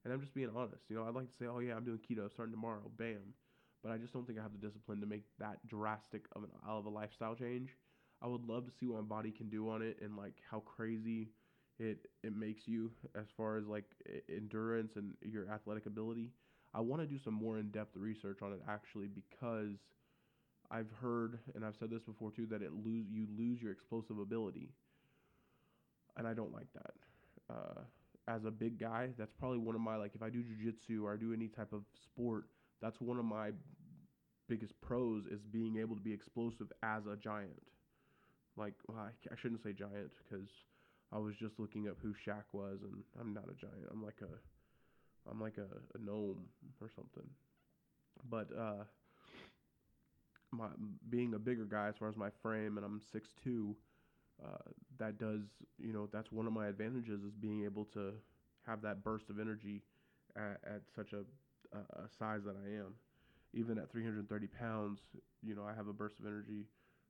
[0.05, 0.85] And I'm just being honest.
[0.91, 3.35] You know, I'd like to say, oh yeah, I'm doing keto starting tomorrow, bam.
[3.83, 6.51] But I just don't think I have the discipline to make that drastic of an
[6.67, 7.77] of a lifestyle change.
[8.23, 10.61] I would love to see what my body can do on it and like how
[10.61, 11.31] crazy
[11.79, 13.85] it it makes you as far as like
[14.29, 16.31] endurance and your athletic ability.
[16.75, 19.77] I want to do some more in-depth research on it actually because
[20.71, 24.19] I've heard and I've said this before too that it lose you lose your explosive
[24.19, 24.71] ability,
[26.17, 26.95] and I don't like that.
[27.51, 27.81] Uh,
[28.29, 31.13] as a big guy, that's probably one of my like if I do jujitsu or
[31.13, 32.45] I do any type of sport,
[32.81, 33.51] that's one of my
[34.49, 37.72] biggest pros is being able to be explosive as a giant.
[38.57, 40.49] Like well, I, shouldn't say giant because
[41.13, 43.89] I was just looking up who Shaq was, and I'm not a giant.
[43.91, 46.45] I'm like a, I'm like a, a gnome
[46.81, 47.29] or something.
[48.29, 48.85] But uh,
[50.53, 50.69] my
[51.09, 53.77] being a bigger guy as far as my frame, and I'm six two.
[54.43, 55.43] Uh, that does,
[55.79, 58.13] you know, that's one of my advantages is being able to
[58.67, 59.83] have that burst of energy
[60.37, 61.19] at, at such a,
[61.77, 62.95] a, a size that I am.
[63.55, 65.01] Even at 330 pounds,
[65.43, 66.67] you know, I have a burst of energy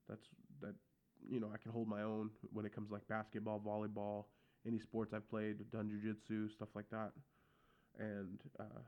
[0.08, 0.26] that's
[0.60, 0.74] that
[1.28, 4.24] you know, I can hold my own when it comes like basketball, volleyball,
[4.66, 7.12] any sports I've played, done jujitsu, stuff like that.
[7.98, 8.82] And uh,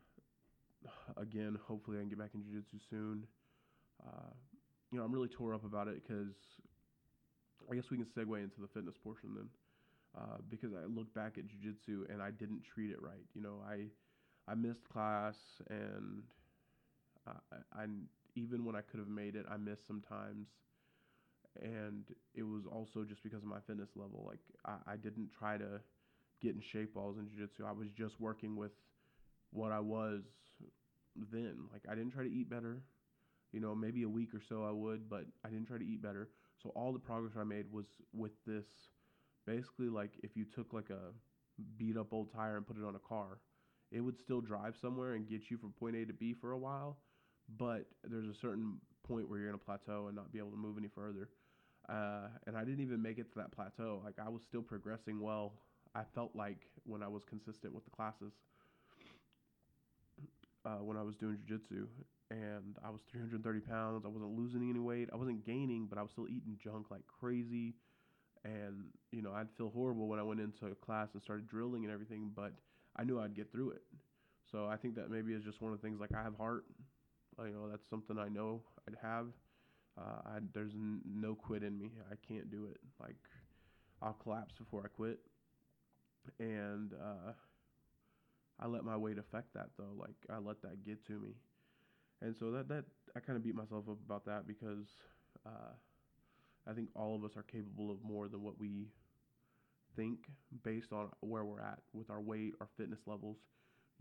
[1.17, 3.27] again, hopefully I can get back in jujitsu soon.
[4.05, 4.33] Uh,
[4.93, 6.35] you know, I'm really tore up about it because
[7.71, 9.49] I guess we can segue into the fitness portion then.
[10.17, 13.25] Uh, because I look back at jujitsu and I didn't treat it right.
[13.35, 13.87] You know, I
[14.47, 15.37] I missed class
[15.69, 16.23] and
[17.27, 17.33] I,
[17.77, 17.87] I
[18.37, 20.47] even when I could have made it, I missed sometimes
[21.61, 24.25] and it was also just because of my fitness level.
[24.27, 25.81] Like I, I didn't try to
[26.43, 27.65] get in shape while I was in jiu-jitsu.
[27.65, 28.73] I was just working with
[29.53, 30.23] what I was
[31.33, 31.57] then.
[31.73, 32.83] Like I didn't try to eat better.
[33.53, 36.03] You know, maybe a week or so I would, but I didn't try to eat
[36.03, 36.29] better.
[36.61, 38.65] So all the progress I made was with this
[39.47, 41.13] basically like if you took like a
[41.77, 43.39] beat up old tire and put it on a car,
[43.93, 46.59] it would still drive somewhere and get you from point A to B for a
[46.59, 46.99] while,
[47.59, 50.57] but there's a certain point where you're going to plateau and not be able to
[50.57, 51.29] move any further.
[51.89, 54.01] Uh, and I didn't even make it to that plateau.
[54.05, 55.53] Like I was still progressing well.
[55.95, 58.33] I felt like when I was consistent with the classes,
[60.65, 61.87] uh, when I was doing jujitsu,
[62.31, 64.05] and I was 330 pounds.
[64.05, 65.11] I wasn't losing any weight.
[65.13, 67.75] I wasn't gaining, but I was still eating junk like crazy.
[68.45, 71.85] And you know, I'd feel horrible when I went into a class and started drilling
[71.85, 72.53] and everything, but
[72.97, 73.83] I knew I'd get through it.
[74.51, 76.01] So I think that maybe is just one of the things.
[76.01, 76.65] Like I have heart.
[77.39, 79.27] You know, that's something I know I'd have
[79.99, 81.93] uh, I, there's n- no quit in me.
[82.11, 82.79] I can't do it.
[83.01, 83.17] Like
[84.03, 85.21] I'll collapse before I quit,
[86.39, 87.33] and uh,
[88.61, 89.95] I let my weight affect that though.
[89.97, 91.35] Like I let that get to me,
[92.23, 92.85] and so that that
[93.17, 94.89] I kind of beat myself up about that because
[95.47, 95.73] uh,
[96.67, 98.89] I think all of us are capable of more than what we
[99.97, 100.19] think
[100.63, 103.39] based on where we're at with our weight, our fitness levels,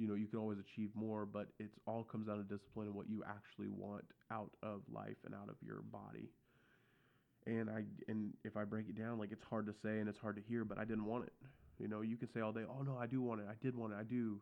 [0.04, 2.96] you know you can always achieve more but it's all comes down to discipline and
[2.96, 6.28] what you actually want out of life and out of your body.
[7.48, 10.20] And i and if i break it down like it's hard to say and it's
[10.20, 11.34] hard to hear but i didn't want it.
[11.80, 13.48] You know you can say all day oh no i do want it.
[13.50, 13.96] I did want it.
[13.98, 14.42] I do.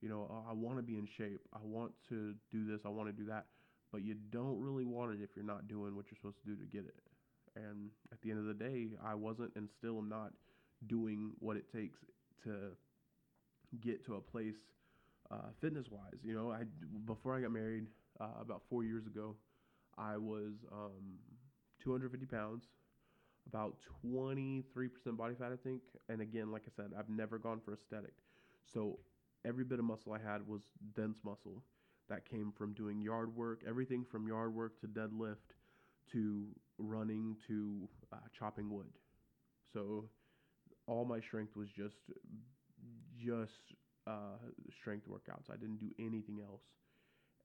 [0.00, 1.42] You know oh, i want to be in shape.
[1.52, 2.80] I want to do this.
[2.86, 3.44] I want to do that.
[3.92, 6.56] But you don't really want it if you're not doing what you're supposed to do
[6.56, 6.96] to get it.
[7.54, 10.32] And at the end of the day i wasn't and still am not
[10.86, 11.98] doing what it takes
[12.44, 12.72] to
[13.80, 14.56] get to a place
[15.32, 16.20] uh, fitness wise.
[16.24, 16.62] You know, I
[17.06, 17.86] before I got married
[18.20, 19.36] uh, about four years ago,
[19.98, 21.18] I was um,
[21.82, 22.64] 250 pounds,
[23.46, 25.82] about 23% body fat, I think.
[26.08, 28.14] And again, like I said, I've never gone for aesthetic.
[28.72, 28.98] So
[29.46, 30.62] every bit of muscle I had was
[30.94, 31.62] dense muscle
[32.08, 35.56] that came from doing yard work, everything from yard work to deadlift
[36.12, 36.46] to
[36.78, 38.86] running to uh, chopping wood.
[39.72, 40.06] So
[40.86, 41.96] all my strength was just
[43.18, 43.74] just
[44.06, 44.38] uh,
[44.80, 45.50] strength workouts.
[45.50, 46.62] I didn't do anything else,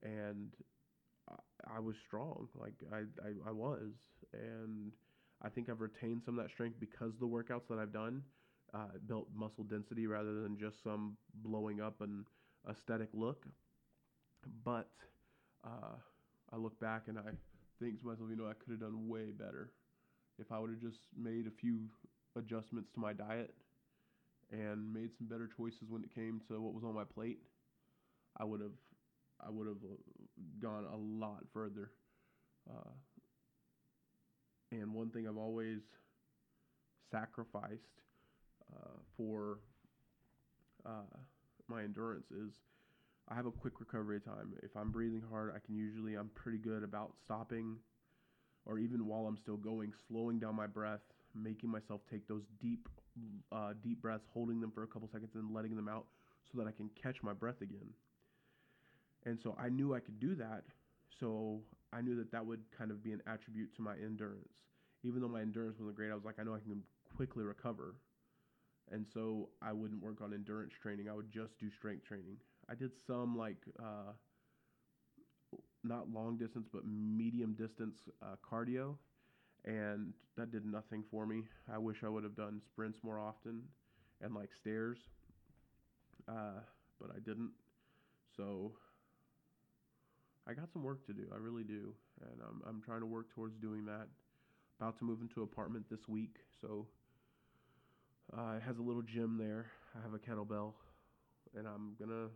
[0.02, 0.52] and
[1.28, 2.48] I, I was strong.
[2.54, 3.92] Like I, I, I was,
[4.32, 4.92] and
[5.42, 8.22] I think I've retained some of that strength because the workouts that I've done
[8.74, 12.24] uh, built muscle density rather than just some blowing up and
[12.68, 13.46] aesthetic look.
[14.64, 14.90] But
[15.64, 15.96] uh,
[16.52, 17.32] I look back and I
[17.80, 19.70] think to myself, you know, I could have done way better
[20.38, 21.80] if I would have just made a few
[22.36, 23.54] adjustments to my diet
[24.50, 27.40] and made some better choices when it came to what was on my plate,
[28.36, 28.72] I would have
[29.44, 29.96] I would have uh,
[30.60, 31.90] gone a lot further.
[32.68, 32.90] Uh,
[34.72, 35.80] and one thing I've always
[37.10, 38.02] sacrificed
[38.74, 39.60] uh, for
[40.84, 41.16] uh,
[41.68, 42.52] my endurance is
[43.28, 44.54] I have a quick recovery time.
[44.62, 47.76] If I'm breathing hard, I can usually I'm pretty good about stopping,
[48.66, 51.00] or even while I'm still going, slowing down my breath,
[51.34, 52.88] making myself take those deep
[53.52, 56.06] uh, deep breaths, holding them for a couple seconds, and letting them out,
[56.50, 57.88] so that I can catch my breath again.
[59.26, 60.64] And so I knew I could do that.
[61.20, 61.60] So
[61.92, 64.52] I knew that that would kind of be an attribute to my endurance.
[65.02, 66.82] Even though my endurance wasn't great, I was like, I know I can
[67.16, 67.96] quickly recover.
[68.90, 71.08] And so I wouldn't work on endurance training.
[71.08, 72.36] I would just do strength training.
[72.70, 74.12] I did some like uh,
[75.84, 78.96] not long distance, but medium distance uh, cardio,
[79.64, 81.42] and that did nothing for me.
[81.72, 83.62] I wish I would have done sprints more often
[84.20, 84.98] and like stairs,
[86.28, 86.60] uh,
[87.00, 87.50] but I didn't.
[88.36, 88.72] So
[90.48, 91.26] I got some work to do.
[91.32, 94.06] I really do, and I'm I'm trying to work towards doing that.
[94.80, 96.86] About to move into an apartment this week, so
[98.36, 99.66] uh, it has a little gym there.
[99.98, 100.74] I have a kettlebell,
[101.56, 102.28] and I'm gonna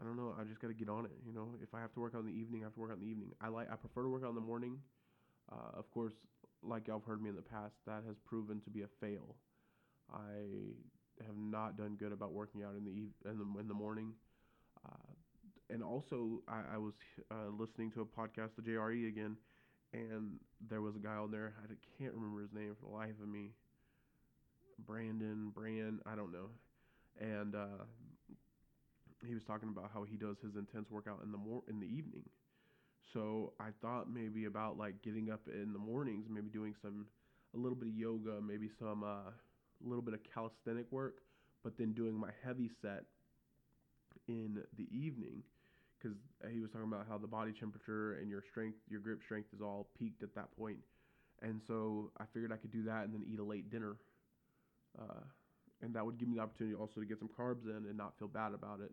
[0.00, 0.34] I don't know.
[0.38, 1.12] I just got to get on it.
[1.26, 2.90] You know, if I have to work out in the evening, I have to work
[2.90, 3.30] out in the evening.
[3.40, 3.70] I like.
[3.70, 4.78] I prefer to work out in the morning.
[5.52, 6.14] Uh, of course,
[6.62, 9.36] like y'all have heard me in the past, that has proven to be a fail.
[10.12, 10.74] I
[11.26, 14.12] have not done good about working out in the eve- in the, in the morning.
[14.86, 15.12] Uh,
[15.70, 16.94] and also, I, I was
[17.30, 19.36] uh, listening to a podcast, the JRE again,
[19.92, 21.54] and there was a guy on there.
[21.62, 21.68] I
[22.02, 23.52] can't remember his name for the life of me.
[24.78, 26.50] Brandon, Brand, I don't know.
[27.20, 27.84] And uh,
[29.26, 31.86] he was talking about how he does his intense workout in the mor- in the
[31.86, 32.24] evening.
[33.12, 37.06] So I thought maybe about like getting up in the mornings, maybe doing some
[37.54, 41.18] a little bit of yoga, maybe some uh, a little bit of calisthenic work,
[41.64, 43.04] but then doing my heavy set
[44.28, 45.42] in the evening
[45.98, 46.16] because
[46.52, 49.60] he was talking about how the body temperature and your strength, your grip strength is
[49.60, 50.78] all peaked at that point.
[51.42, 53.96] And so I figured I could do that and then eat a late dinner.
[54.98, 55.24] Uh,
[55.82, 58.12] and that would give me the opportunity also to get some carbs in and not
[58.18, 58.92] feel bad about it.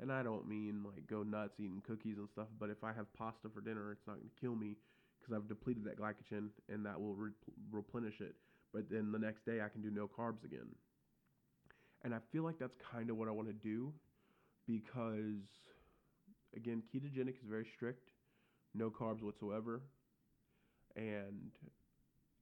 [0.00, 3.12] And I don't mean like go nuts eating cookies and stuff, but if I have
[3.12, 4.76] pasta for dinner, it's not going to kill me
[5.20, 7.32] because I've depleted that glycogen and that will re-
[7.70, 8.34] replenish it.
[8.72, 10.68] But then the next day I can do no carbs again.
[12.02, 13.92] And I feel like that's kind of what I want to do
[14.66, 15.44] because,
[16.56, 18.08] again, ketogenic is very strict,
[18.74, 19.82] no carbs whatsoever.
[20.96, 21.50] And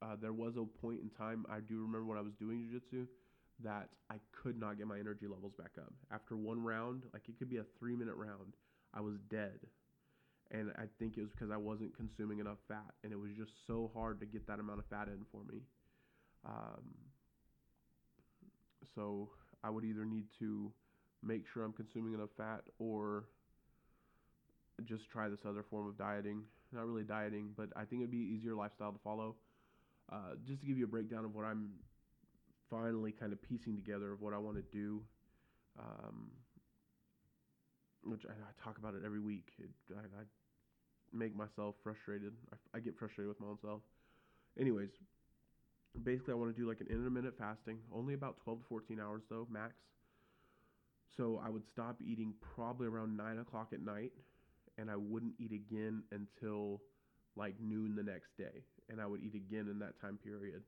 [0.00, 2.78] uh, there was a point in time, I do remember when I was doing jiu
[2.78, 3.06] jitsu,
[3.62, 5.92] that I could not get my energy levels back up.
[6.12, 8.54] After one round, like it could be a three minute round,
[8.94, 9.58] I was dead.
[10.50, 12.94] And I think it was because I wasn't consuming enough fat.
[13.04, 15.60] And it was just so hard to get that amount of fat in for me.
[16.46, 16.94] Um,
[18.94, 19.30] so
[19.62, 20.72] I would either need to
[21.22, 23.24] make sure I'm consuming enough fat or
[24.84, 26.42] just try this other form of dieting.
[26.72, 29.36] Not really dieting, but I think it'd be easier lifestyle to follow.
[30.10, 31.70] Uh, just to give you a breakdown of what I'm
[32.70, 35.02] finally kind of piecing together of what I want to do,
[35.78, 36.31] um,
[38.04, 39.52] which I, I, talk about it every week.
[39.59, 40.24] It, I, I,
[41.12, 42.33] make myself frustrated.
[42.52, 43.81] I, I, get frustrated with my own self.
[44.59, 44.90] Anyways,
[46.04, 49.22] basically, I want to do like an intermittent fasting, only about 12 to 14 hours
[49.31, 49.74] though, max.
[51.16, 54.12] So I would stop eating probably around 9 o'clock at night,
[54.76, 56.83] and I wouldn't eat again until
[57.37, 58.62] like noon the next day.
[58.90, 60.62] And I would eat again in that time period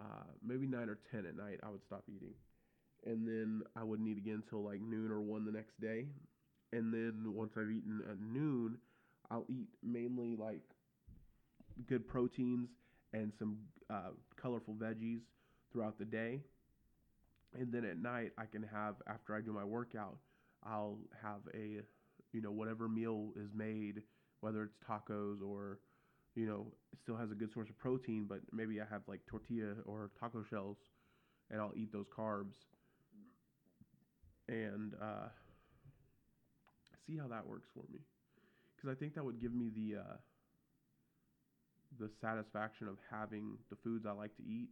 [0.00, 2.34] uh, maybe nine or ten at night, I would stop eating,
[3.04, 6.06] and then I wouldn't eat again until like noon or one the next day,
[6.72, 8.78] and then once I've eaten at noon,
[9.30, 10.62] I'll eat mainly like
[11.88, 12.68] good proteins
[13.12, 13.58] and some
[13.90, 15.20] uh, colorful veggies
[15.72, 16.40] throughout the day,
[17.58, 20.16] and then at night I can have after I do my workout,
[20.64, 21.80] I'll have a
[22.32, 24.02] you know whatever meal is made,
[24.40, 25.78] whether it's tacos or
[26.36, 26.66] you know,
[27.02, 30.44] still has a good source of protein, but maybe I have like tortilla or taco
[30.48, 30.76] shells
[31.50, 32.54] and I'll eat those carbs
[34.48, 35.28] and uh,
[37.06, 38.00] see how that works for me.
[38.76, 40.16] Because I think that would give me the uh,
[41.98, 44.68] the satisfaction of having the foods I like to eat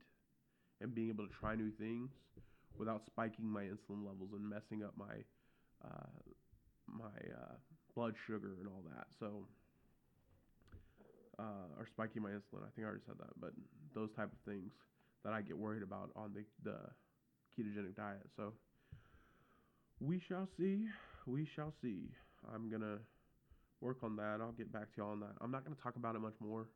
[0.80, 2.10] and being able to try new things
[2.76, 5.14] without spiking my insulin levels and messing up my
[5.84, 6.10] uh,
[6.86, 7.54] my uh,
[7.94, 9.06] blood sugar and all that.
[9.18, 9.46] So
[11.38, 12.62] uh, or spiking my insulin.
[12.62, 13.50] I think I already said that, but
[13.94, 14.72] those type of things
[15.24, 16.78] that I get worried about on the the
[17.56, 18.26] ketogenic diet.
[18.36, 18.52] So
[20.00, 20.86] we shall see.
[21.26, 22.10] We shall see.
[22.54, 22.98] I'm gonna
[23.80, 24.38] work on that.
[24.40, 25.32] I'll get back to y'all on that.
[25.40, 26.68] I'm not gonna talk about it much more,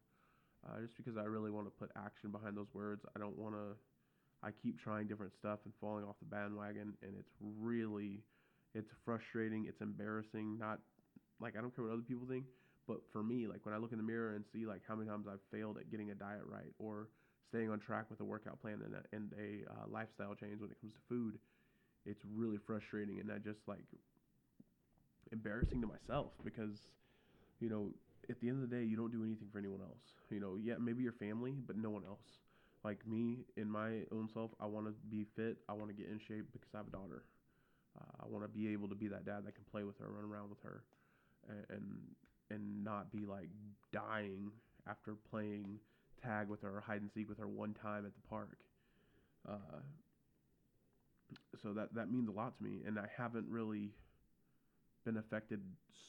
[0.67, 3.05] uh, just because I really want to put action behind those words.
[3.15, 3.77] I don't want to.
[4.41, 8.23] I keep trying different stuff and falling off the bandwagon, and it's really,
[8.73, 9.67] it's frustrating.
[9.67, 10.59] It's embarrassing.
[10.59, 10.79] Not
[11.41, 12.45] like I don't care what other people think,
[12.89, 15.09] but for me, like when I look in the mirror and see like how many
[15.09, 17.09] times I've failed at getting a diet right or
[17.49, 20.71] staying on track with a workout plan and a, and a uh, lifestyle change when
[20.71, 21.39] it comes to food,
[22.07, 23.85] it's really frustrating and that just like
[25.31, 26.89] embarrassing to myself because
[27.61, 27.91] you know
[28.31, 30.17] at the end of the day you don't do anything for anyone else.
[30.31, 32.41] You know, yeah, maybe your family, but no one else.
[32.85, 35.59] Like me in my own self, I want to be fit.
[35.69, 37.25] I want to get in shape because I have a daughter.
[37.99, 40.07] Uh, I want to be able to be that dad that can play with her,
[40.09, 40.85] run around with her,
[41.49, 41.85] and, and
[42.51, 43.49] and not be like
[43.93, 44.51] dying
[44.89, 45.79] after playing
[46.23, 48.59] tag with her or hide and seek with her one time at the park.
[49.49, 49.81] Uh,
[51.63, 53.91] so that that means a lot to me, and I haven't really
[55.05, 55.61] been affected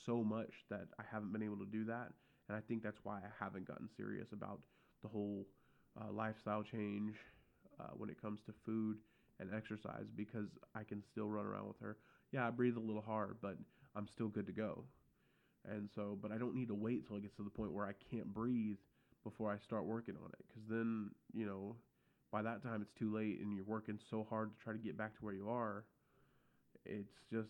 [0.05, 2.11] so much that I haven't been able to do that,
[2.47, 4.59] and I think that's why I haven't gotten serious about
[5.01, 5.45] the whole
[5.99, 7.15] uh, lifestyle change
[7.79, 8.97] uh, when it comes to food
[9.39, 11.97] and exercise because I can still run around with her.
[12.31, 13.57] Yeah, I breathe a little hard, but
[13.95, 14.83] I'm still good to go.
[15.67, 17.85] And so, but I don't need to wait till it gets to the point where
[17.85, 18.77] I can't breathe
[19.23, 20.45] before I start working on it.
[20.47, 21.75] Because then, you know,
[22.31, 24.97] by that time it's too late and you're working so hard to try to get
[24.97, 25.85] back to where you are.
[26.85, 27.49] It's just,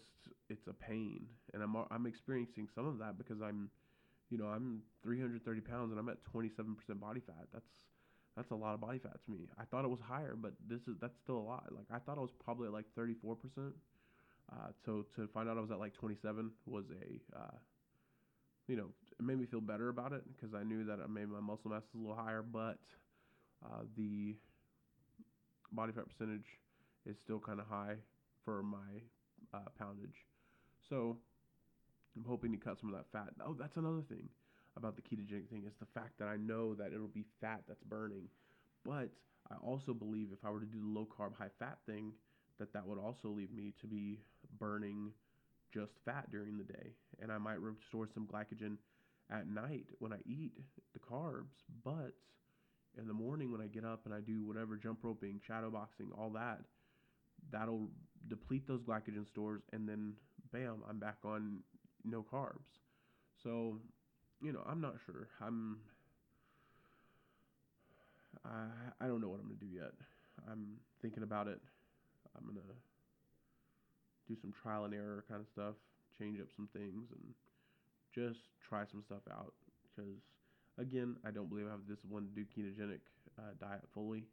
[0.50, 1.28] it's a pain.
[1.54, 3.70] And I'm, I'm experiencing some of that because I'm,
[4.30, 7.48] you know, I'm 330 pounds and I'm at 27% body fat.
[7.54, 7.66] That's,
[8.36, 9.48] that's a lot of body fat to me.
[9.60, 11.66] I thought it was higher, but this is, that's still a lot.
[11.72, 13.74] Like I thought I was probably at like 34%.
[14.52, 17.58] Uh, so to find out I was at like 27 was a, uh,
[18.70, 18.90] you know,
[19.20, 21.82] it made me feel better about it because I knew that maybe my muscle mass
[21.94, 22.78] a little higher, but
[23.66, 24.36] uh, the
[25.72, 26.46] body fat percentage
[27.06, 27.96] is still kind of high
[28.46, 29.02] for my
[29.54, 30.26] uh, poundage.
[30.88, 31.18] So
[32.16, 33.34] I'm hoping to cut some of that fat.
[33.46, 34.30] Oh, that's another thing
[34.78, 37.84] about the ketogenic thing is the fact that I know that it'll be fat that's
[37.84, 38.30] burning,
[38.86, 39.10] but
[39.52, 42.14] I also believe if I were to do the low carb, high fat thing,
[42.60, 44.20] that that would also leave me to be
[44.60, 45.12] burning
[45.74, 46.92] just fat during the day,
[47.22, 48.78] and I might restore some glycogen
[49.32, 50.54] at night when I eat
[50.94, 51.64] the carbs.
[51.84, 52.14] But
[52.98, 56.12] in the morning when I get up and I do whatever jump roping, shadow boxing,
[56.18, 56.60] all that,
[57.52, 57.88] that'll
[58.28, 60.14] deplete those glycogen stores, and then
[60.52, 61.60] bam, I'm back on
[62.04, 62.80] no carbs.
[63.44, 63.78] So,
[64.42, 65.28] you know, I'm not sure.
[65.42, 65.78] I'm
[68.46, 68.66] I
[69.02, 69.94] I don't know what I'm gonna do yet.
[70.50, 71.60] I'm thinking about it.
[72.38, 72.62] I'm gonna
[74.30, 75.76] do some trial and error kind of stuff,
[76.18, 77.34] change up some things, and
[78.14, 79.54] just try some stuff out.
[79.84, 80.22] Because
[80.78, 83.02] again, I don't believe I have the discipline to do ketogenic
[83.38, 84.26] uh, diet fully.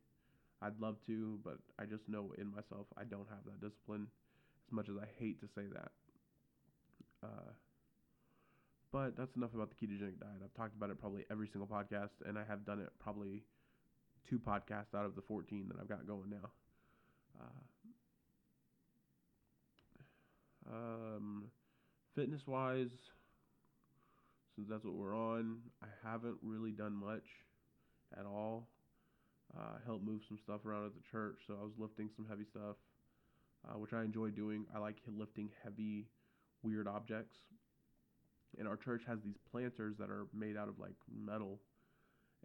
[0.62, 4.09] I'd love to, but I just know in myself I don't have that discipline.
[4.68, 5.92] As much as I hate to say that.
[7.22, 7.53] Uh,
[8.92, 10.42] but that's enough about the ketogenic diet.
[10.42, 13.44] I've talked about it probably every single podcast, and I have done it probably
[14.28, 16.51] two podcasts out of the 14 that I've got going now.
[17.38, 17.62] Uh,
[20.73, 21.45] um,
[22.14, 22.89] fitness wise,
[24.55, 27.27] since that's what we're on, I haven't really done much
[28.19, 28.69] at all.
[29.57, 32.45] Uh, helped move some stuff around at the church, so I was lifting some heavy
[32.51, 32.77] stuff,
[33.67, 34.67] uh, which I enjoy doing.
[34.75, 36.09] I like lifting heavy,
[36.62, 37.37] weird objects.
[38.59, 41.61] And our church has these planters that are made out of like metal,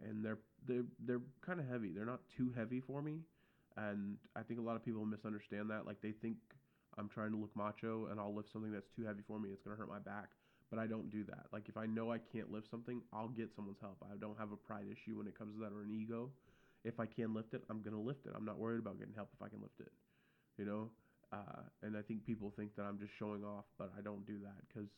[0.02, 1.92] and they're they're they're kind of heavy.
[1.92, 3.20] They're not too heavy for me,
[3.76, 5.86] and I think a lot of people misunderstand that.
[5.86, 6.36] Like they think
[6.98, 9.50] I'm trying to look macho and I'll lift something that's too heavy for me.
[9.50, 10.30] It's going to hurt my back.
[10.70, 11.46] But I don't do that.
[11.52, 14.02] Like if I know I can't lift something, I'll get someone's help.
[14.10, 16.30] I don't have a pride issue when it comes to that or an ego.
[16.84, 18.32] If I can lift it, I'm going to lift it.
[18.34, 19.92] I'm not worried about getting help if I can lift it.
[20.58, 20.90] You know?
[21.32, 24.38] Uh, and I think people think that I'm just showing off, but I don't do
[24.42, 24.88] that because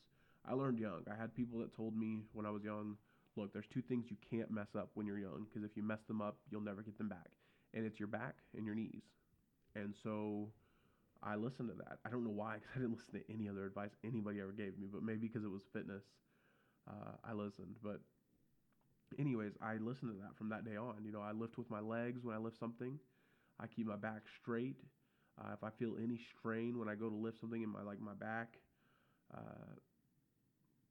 [0.46, 1.02] I learned young.
[1.10, 2.96] I had people that told me when I was young,
[3.36, 6.00] look, there's two things you can't mess up when you're young because if you mess
[6.08, 7.30] them up, you'll never get them back.
[7.72, 9.02] And it's your back and your knees.
[9.74, 10.48] And so
[11.24, 11.98] I listened to that.
[12.04, 14.78] I don't know why, because I didn't listen to any other advice anybody ever gave
[14.78, 16.04] me, but maybe because it was fitness,
[16.88, 17.76] uh, I listened.
[17.82, 18.00] But,
[19.18, 20.96] anyways, I listened to that from that day on.
[21.04, 22.98] You know, I lift with my legs when I lift something.
[23.58, 24.76] I keep my back straight.
[25.40, 28.00] Uh, if I feel any strain when I go to lift something in my like
[28.00, 28.58] my back
[29.34, 29.74] uh,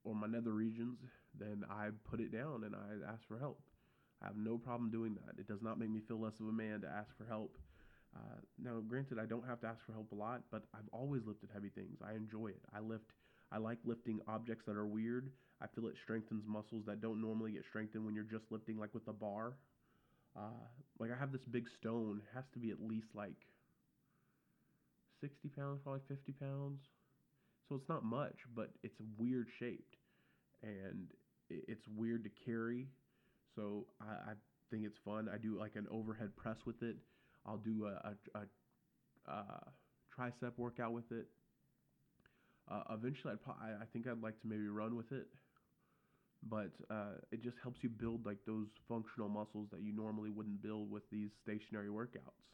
[0.04, 0.98] or my nether regions,
[1.38, 3.60] then I put it down and I ask for help.
[4.22, 5.38] I have no problem doing that.
[5.38, 7.56] It does not make me feel less of a man to ask for help
[8.16, 11.22] uh, now, granted, I don't have to ask for help a lot, but I've always
[11.26, 11.98] lifted heavy things.
[12.06, 12.62] I enjoy it.
[12.74, 13.10] I lift.
[13.50, 15.30] I like lifting objects that are weird.
[15.60, 18.94] I feel it strengthens muscles that don't normally get strengthened when you're just lifting, like
[18.94, 19.56] with a bar.
[20.36, 20.66] Uh,
[20.98, 22.20] like I have this big stone.
[22.22, 23.46] It has to be at least like
[25.20, 26.80] 60 pounds, probably 50 pounds.
[27.68, 29.96] So it's not much, but it's weird shaped,
[30.62, 31.08] and
[31.48, 32.88] it's weird to carry.
[33.56, 34.32] So I, I
[34.70, 35.30] think it's fun.
[35.32, 36.96] I do like an overhead press with it
[37.46, 39.44] I'll do a, a, a, a
[40.16, 41.26] tricep workout with it.
[42.70, 45.26] Uh, eventually, I'd I, think I'd like to maybe run with it,
[46.48, 50.62] but uh, it just helps you build like those functional muscles that you normally wouldn't
[50.62, 52.44] build with these stationary workouts.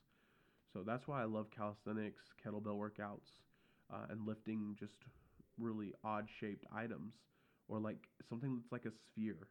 [0.72, 3.30] So that's why I love calisthenics, kettlebell workouts,
[3.92, 4.94] uh, and lifting just
[5.58, 7.14] really odd shaped items
[7.68, 9.48] or like something that's like a sphere.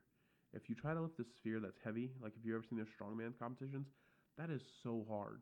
[0.53, 2.87] If you try to lift a sphere that's heavy, like if you've ever seen their
[2.87, 3.87] strongman competitions,
[4.39, 5.41] that is so hard.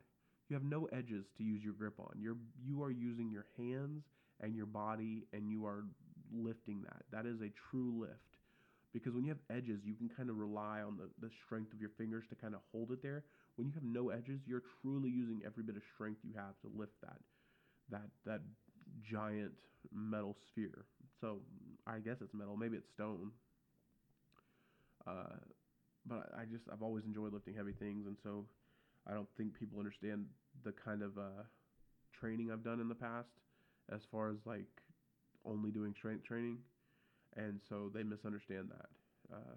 [0.50, 2.12] You have no edges to use your grip on.
[2.20, 4.04] You're you are using your hands
[4.40, 5.84] and your body and you are
[6.32, 7.04] lifting that.
[7.12, 8.38] That is a true lift.
[8.94, 11.80] Because when you have edges, you can kind of rely on the, the strength of
[11.80, 13.24] your fingers to kind of hold it there.
[13.56, 16.70] When you have no edges, you're truly using every bit of strength you have to
[16.74, 17.18] lift that
[17.90, 18.40] that that
[19.02, 19.52] giant
[19.92, 20.86] metal sphere.
[21.20, 21.40] So
[21.86, 23.32] I guess it's metal, maybe it's stone.
[25.06, 25.38] Uh,
[26.06, 28.46] but I just I've always enjoyed lifting heavy things, and so
[29.06, 30.26] I don't think people understand
[30.64, 31.44] the kind of uh,
[32.12, 33.30] training I've done in the past,
[33.92, 34.66] as far as like
[35.44, 36.58] only doing strength training,
[37.36, 39.34] and so they misunderstand that.
[39.34, 39.56] Uh,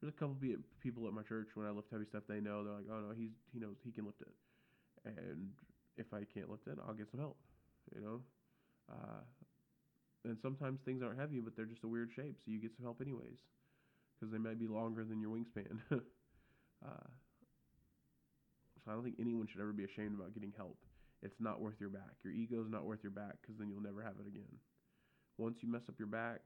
[0.00, 0.36] there's a couple
[0.82, 2.24] people at my church when I lift heavy stuff.
[2.28, 4.34] They know they're like, oh no, he's he knows he can lift it,
[5.06, 5.50] and
[5.96, 7.36] if I can't lift it, I'll get some help.
[7.94, 8.20] You know,
[8.90, 9.22] uh,
[10.24, 12.84] and sometimes things aren't heavy, but they're just a weird shape, so you get some
[12.84, 13.38] help anyways,
[14.14, 15.78] because they might be longer than your wingspan.
[16.84, 17.08] uh,
[18.84, 20.78] so I don't think anyone should ever be ashamed about getting help.
[21.22, 22.18] It's not worth your back.
[22.24, 24.58] Your ego is not worth your back because then you'll never have it again.
[25.38, 26.40] Once you mess up your back,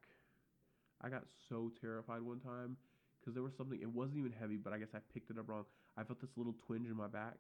[1.01, 2.76] I got so terrified one time
[3.20, 3.80] because there was something.
[3.80, 5.64] It wasn't even heavy, but I guess I picked it up wrong.
[5.97, 7.37] I felt this little twinge in my back,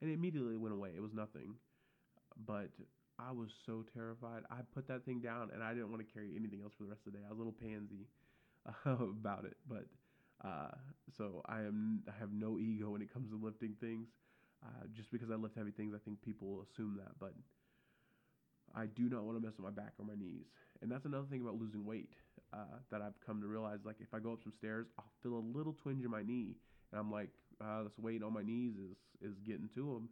[0.00, 0.90] and it immediately went away.
[0.94, 1.54] It was nothing,
[2.46, 2.70] but
[3.18, 4.42] I was so terrified.
[4.50, 6.90] I put that thing down, and I didn't want to carry anything else for the
[6.90, 7.24] rest of the day.
[7.24, 8.10] I was a little pansy
[8.66, 9.86] uh, about it, but
[10.44, 10.74] uh,
[11.16, 12.02] so I am.
[12.08, 14.08] I have no ego when it comes to lifting things.
[14.64, 17.34] Uh, just because I lift heavy things, I think people will assume that, but
[18.74, 20.46] I do not want to mess with my back or my knees.
[20.80, 22.14] And that's another thing about losing weight
[22.52, 23.80] uh, that I've come to realize.
[23.84, 26.56] Like if I go up some stairs, I'll feel a little twinge in my knee,
[26.90, 30.08] and I'm like, uh, this weight on my knees is is getting to them,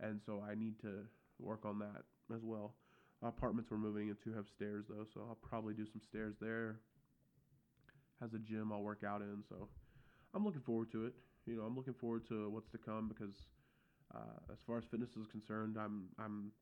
[0.00, 1.04] and so I need to
[1.38, 2.74] work on that as well.
[3.22, 6.80] Apartments we're moving into have stairs though, so I'll probably do some stairs there.
[8.20, 9.68] Has a gym I'll work out in, so
[10.34, 11.14] I'm looking forward to it.
[11.46, 13.34] You know, I'm looking forward to what's to come because
[14.14, 16.52] uh, as far as fitness is concerned, I'm I'm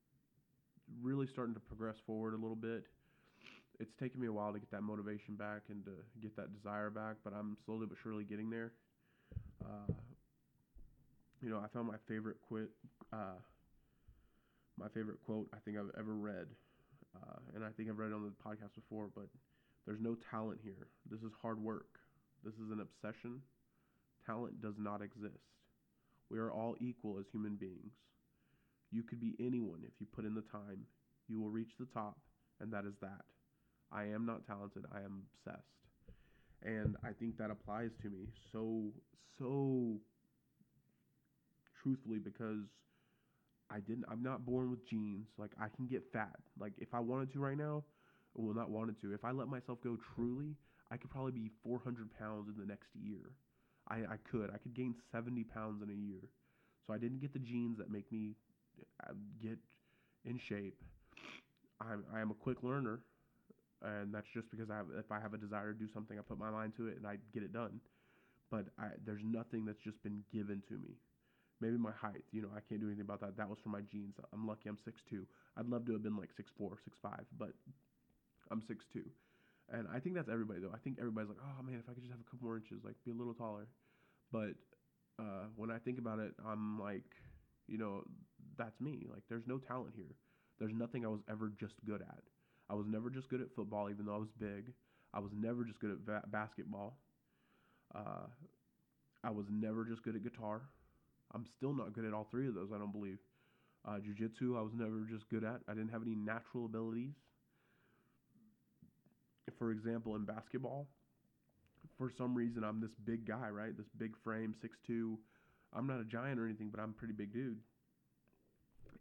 [1.03, 2.85] really starting to progress forward a little bit.
[3.81, 5.93] It's taken me a while to get that motivation back and to
[6.23, 8.73] get that desire back, but I'm slowly but surely getting there.
[9.65, 9.93] Uh,
[11.43, 12.71] you know, I found my favorite quit,
[13.13, 13.41] uh,
[14.79, 16.47] my favorite quote I think I've ever read,
[17.17, 19.09] uh, and I think I've read it on the podcast before.
[19.15, 19.27] But
[19.87, 20.89] there's no talent here.
[21.11, 21.99] This is hard work.
[22.45, 23.41] This is an obsession.
[24.25, 25.45] Talent does not exist.
[26.31, 27.93] We are all equal as human beings.
[28.91, 30.87] You could be anyone if you put in the time.
[31.29, 32.19] You will reach the top,
[32.61, 33.23] and that is that.
[33.93, 34.85] I am not talented.
[34.93, 35.63] I am obsessed.
[36.63, 38.93] And I think that applies to me so,
[39.39, 39.99] so
[41.83, 42.65] truthfully because
[43.71, 45.27] I didn't, I'm not born with genes.
[45.39, 46.37] Like, I can get fat.
[46.59, 47.85] Like, if I wanted to right now,
[48.35, 50.57] well, not wanted to, if I let myself go truly,
[50.91, 53.33] I could probably be 400 pounds in the next year.
[53.89, 54.51] I, I could.
[54.53, 56.31] I could gain 70 pounds in a year.
[56.87, 58.35] So I didn't get the genes that make me
[59.07, 59.13] uh,
[59.43, 59.59] get
[60.25, 60.77] in shape.
[61.81, 63.01] I'm I am a quick learner,
[63.83, 66.23] and that's just because I have if I have a desire to do something, I
[66.23, 67.81] put my mind to it and I get it done.
[68.51, 70.97] But I, there's nothing that's just been given to me.
[71.61, 73.37] Maybe my height, you know, I can't do anything about that.
[73.37, 74.15] That was from my genes.
[74.33, 75.25] I'm lucky I'm 6'2".
[75.57, 77.53] I'd love to have been like 6'4", 6'5", but
[78.51, 79.03] I'm 6'2".
[79.73, 80.73] And I think that's everybody though.
[80.75, 82.85] I think everybody's like, oh man, if I could just have a couple more inches,
[82.85, 83.67] like be a little taller.
[84.31, 84.55] But
[85.19, 87.05] uh, when I think about it, I'm like,
[87.67, 88.03] you know,
[88.59, 89.07] that's me.
[89.11, 90.17] Like there's no talent here.
[90.59, 92.23] There's nothing I was ever just good at.
[92.71, 94.73] I was never just good at football, even though I was big.
[95.13, 96.99] I was never just good at va- basketball.
[97.95, 98.27] Uh,
[99.23, 100.63] I was never just good at guitar.
[101.35, 102.71] I'm still not good at all three of those.
[102.75, 103.19] I don't believe.
[103.87, 105.61] Uh, jiu-jitsu, I was never just good at.
[105.69, 107.13] I didn't have any natural abilities
[109.59, 110.89] for example, in basketball,
[111.99, 113.77] for some reason I'm this big guy, right?
[113.77, 115.19] This big frame, six two.
[115.73, 117.59] I'm not a giant or anything, but I'm a pretty big dude.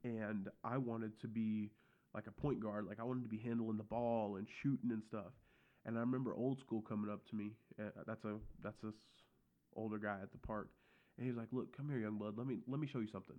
[0.03, 1.71] And I wanted to be
[2.13, 5.03] like a point guard, like I wanted to be handling the ball and shooting and
[5.07, 5.33] stuff.
[5.85, 7.51] And I remember old school coming up to me.
[7.79, 8.95] Uh, that's a that's this
[9.75, 10.69] older guy at the park,
[11.17, 12.37] and he's like, "Look, come here, young blood.
[12.37, 13.35] Let me let me show you something.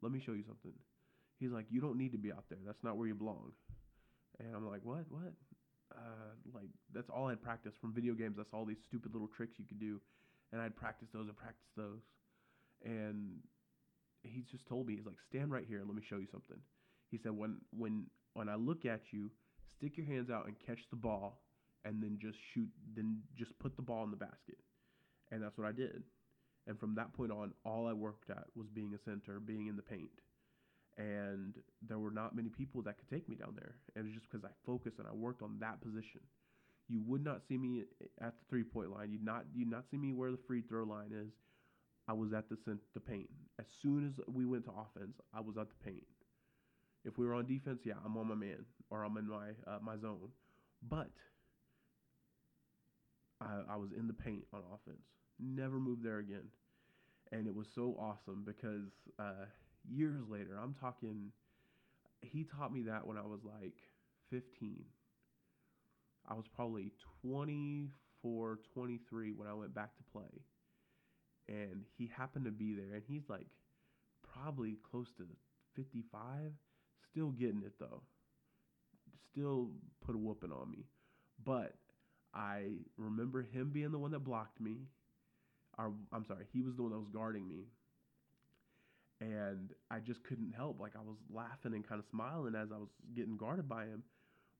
[0.00, 0.72] Let me show you something."
[1.38, 2.60] He's like, "You don't need to be out there.
[2.64, 3.52] That's not where you belong."
[4.38, 5.04] And I'm like, "What?
[5.10, 5.34] What?"
[5.92, 8.36] Uh, like that's all I'd practiced from video games.
[8.36, 10.00] That's all these stupid little tricks you could do,
[10.52, 12.00] and I'd practice those and practice those.
[12.84, 13.40] And
[14.22, 16.58] he just told me, he's like, stand right here and let me show you something.
[17.10, 19.30] He said, when when when I look at you,
[19.78, 21.42] stick your hands out and catch the ball,
[21.84, 22.68] and then just shoot.
[22.94, 24.58] Then just put the ball in the basket.
[25.30, 26.02] And that's what I did.
[26.66, 29.76] And from that point on, all I worked at was being a center, being in
[29.76, 30.10] the paint
[30.96, 31.54] and
[31.86, 33.76] there were not many people that could take me down there.
[33.94, 36.20] And it was just because I focused and I worked on that position.
[36.88, 37.84] You would not see me
[38.20, 39.10] at the three point line.
[39.10, 41.32] You'd not you'd not see me where the free throw line is.
[42.06, 42.58] I was at the
[42.92, 43.28] the paint.
[43.58, 46.04] As soon as we went to offense, I was at the paint.
[47.04, 49.78] If we were on defense, yeah, I'm on my man or I'm in my uh,
[49.82, 50.30] my zone.
[50.88, 51.10] But
[53.40, 55.02] I, I was in the paint on offense.
[55.40, 56.48] Never moved there again.
[57.32, 59.46] And it was so awesome because uh,
[59.88, 61.32] years later, I'm talking,
[62.20, 63.74] he taught me that when I was like
[64.30, 64.84] 15.
[66.28, 66.90] I was probably
[67.22, 70.42] 24, 23 when I went back to play.
[71.48, 73.46] And he happened to be there, and he's like
[74.32, 75.24] probably close to
[75.76, 76.52] 55,
[77.10, 78.02] still getting it though.
[79.30, 79.68] Still
[80.04, 80.86] put a whooping on me.
[81.44, 81.74] But
[82.32, 84.86] I remember him being the one that blocked me.
[85.76, 87.66] Or, I'm sorry, he was the one that was guarding me.
[89.20, 90.80] And I just couldn't help.
[90.80, 94.02] Like, I was laughing and kind of smiling as I was getting guarded by him.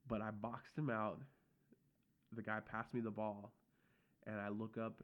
[0.09, 1.21] But I boxed him out.
[2.35, 3.53] The guy passed me the ball.
[4.27, 5.03] And I look up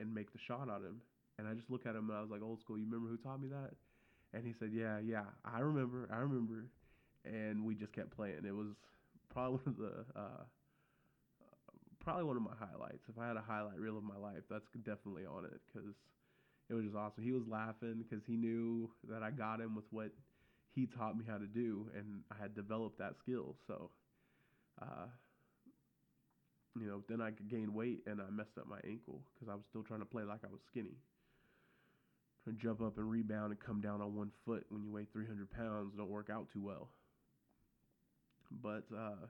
[0.00, 1.00] and make the shot on him.
[1.38, 3.16] And I just look at him and I was like, old school, you remember who
[3.16, 3.70] taught me that?
[4.34, 6.66] And he said, yeah, yeah, I remember, I remember.
[7.24, 8.44] And we just kept playing.
[8.46, 8.74] It was
[9.32, 10.44] probably one of the uh,
[12.00, 13.04] probably one of my highlights.
[13.08, 15.94] If I had a highlight reel of my life, that's definitely on it because
[16.70, 17.24] it was just awesome.
[17.24, 20.10] He was laughing because he knew that I got him with what
[20.74, 23.56] he taught me how to do, and I had developed that skill.
[23.66, 23.90] So,
[24.80, 25.06] uh,
[26.78, 29.54] you know, then I could gain weight, and I messed up my ankle because I
[29.54, 30.96] was still trying to play like I was skinny.
[32.44, 35.06] Trying to jump up and rebound and come down on one foot when you weigh
[35.10, 36.90] 300 pounds don't work out too well.
[38.62, 39.26] But uh,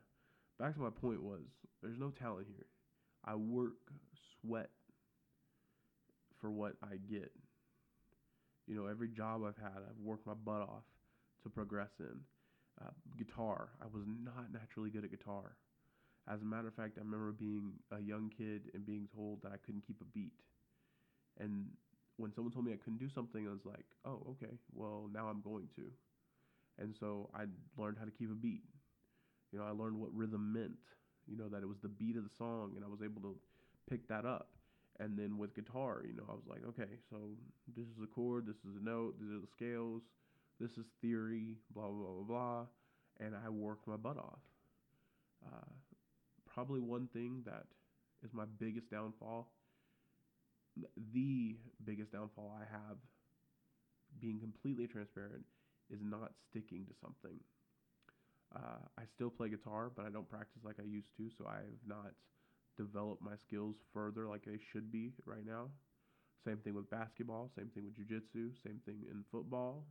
[0.59, 1.43] back to my point was
[1.83, 2.67] there's no talent here.
[3.25, 3.73] I work,
[4.41, 4.71] sweat
[6.41, 7.33] for what I get.
[8.67, 10.85] You know, every job I've had, I've worked my butt off
[11.43, 12.21] to progress in.
[12.81, 15.57] Uh, guitar, I was not naturally good at guitar.
[16.31, 19.53] As a matter of fact, I remember being a young kid and being told that
[19.53, 20.33] I couldn't keep a beat.
[21.41, 21.67] And
[22.19, 25.29] when someone told me I couldn't do something, I was like, oh, okay, well, now
[25.29, 25.91] I'm going to.
[26.79, 27.45] And so I
[27.81, 28.63] learned how to keep a beat.
[29.51, 30.77] You know, I learned what rhythm meant
[31.29, 33.37] you know, that it was the beat of the song and I was able to
[33.89, 34.49] pick that up.
[35.01, 37.17] And then with guitar, you know, I was like, okay, so
[37.77, 40.03] this is a chord, this is a note, these are the scales,
[40.59, 42.67] this is theory, blah, blah, blah, blah.
[43.21, 44.41] And I worked my butt off.
[45.47, 45.71] Uh,
[46.53, 47.67] probably one thing that
[48.25, 49.53] is my biggest downfall,
[51.13, 52.97] the biggest downfall I have,
[54.21, 55.45] being completely transparent,
[55.91, 57.39] is not sticking to something.
[58.55, 61.57] Uh, I still play guitar, but I don't practice like I used to, so I
[61.57, 62.13] have not
[62.79, 65.67] developed my skills further like they should be right now.
[66.47, 69.85] Same thing with basketball, same thing with jujitsu, same thing in football,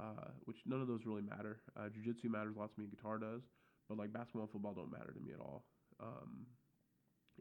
[0.00, 1.60] uh, which none of those really matter.
[1.76, 3.42] Uh, jujitsu matters lots to me, guitar does,
[3.88, 5.64] but like basketball and football don't matter to me at all.
[6.00, 6.46] Um,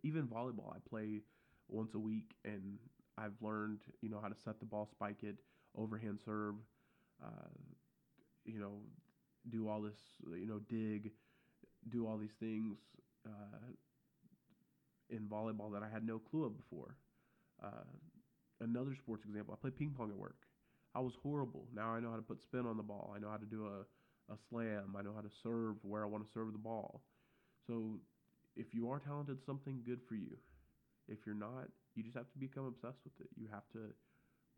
[0.03, 1.21] even volleyball, I play
[1.69, 2.79] once a week, and
[3.17, 5.35] I've learned, you know, how to set the ball, spike it,
[5.77, 6.55] overhand serve,
[7.23, 7.49] uh,
[8.43, 8.81] you know,
[9.49, 9.97] do all this,
[10.27, 11.11] you know, dig,
[11.89, 12.77] do all these things
[13.25, 13.57] uh,
[15.09, 16.95] in volleyball that I had no clue of before.
[17.63, 17.85] Uh,
[18.61, 20.37] another sports example, I played ping pong at work.
[20.95, 21.67] I was horrible.
[21.73, 23.13] Now I know how to put spin on the ball.
[23.15, 24.95] I know how to do a, a slam.
[24.97, 27.01] I know how to serve where I want to serve the ball.
[27.67, 27.99] So
[28.55, 30.37] if you are talented, something good for you.
[31.07, 33.27] If you're not, you just have to become obsessed with it.
[33.35, 33.93] You have to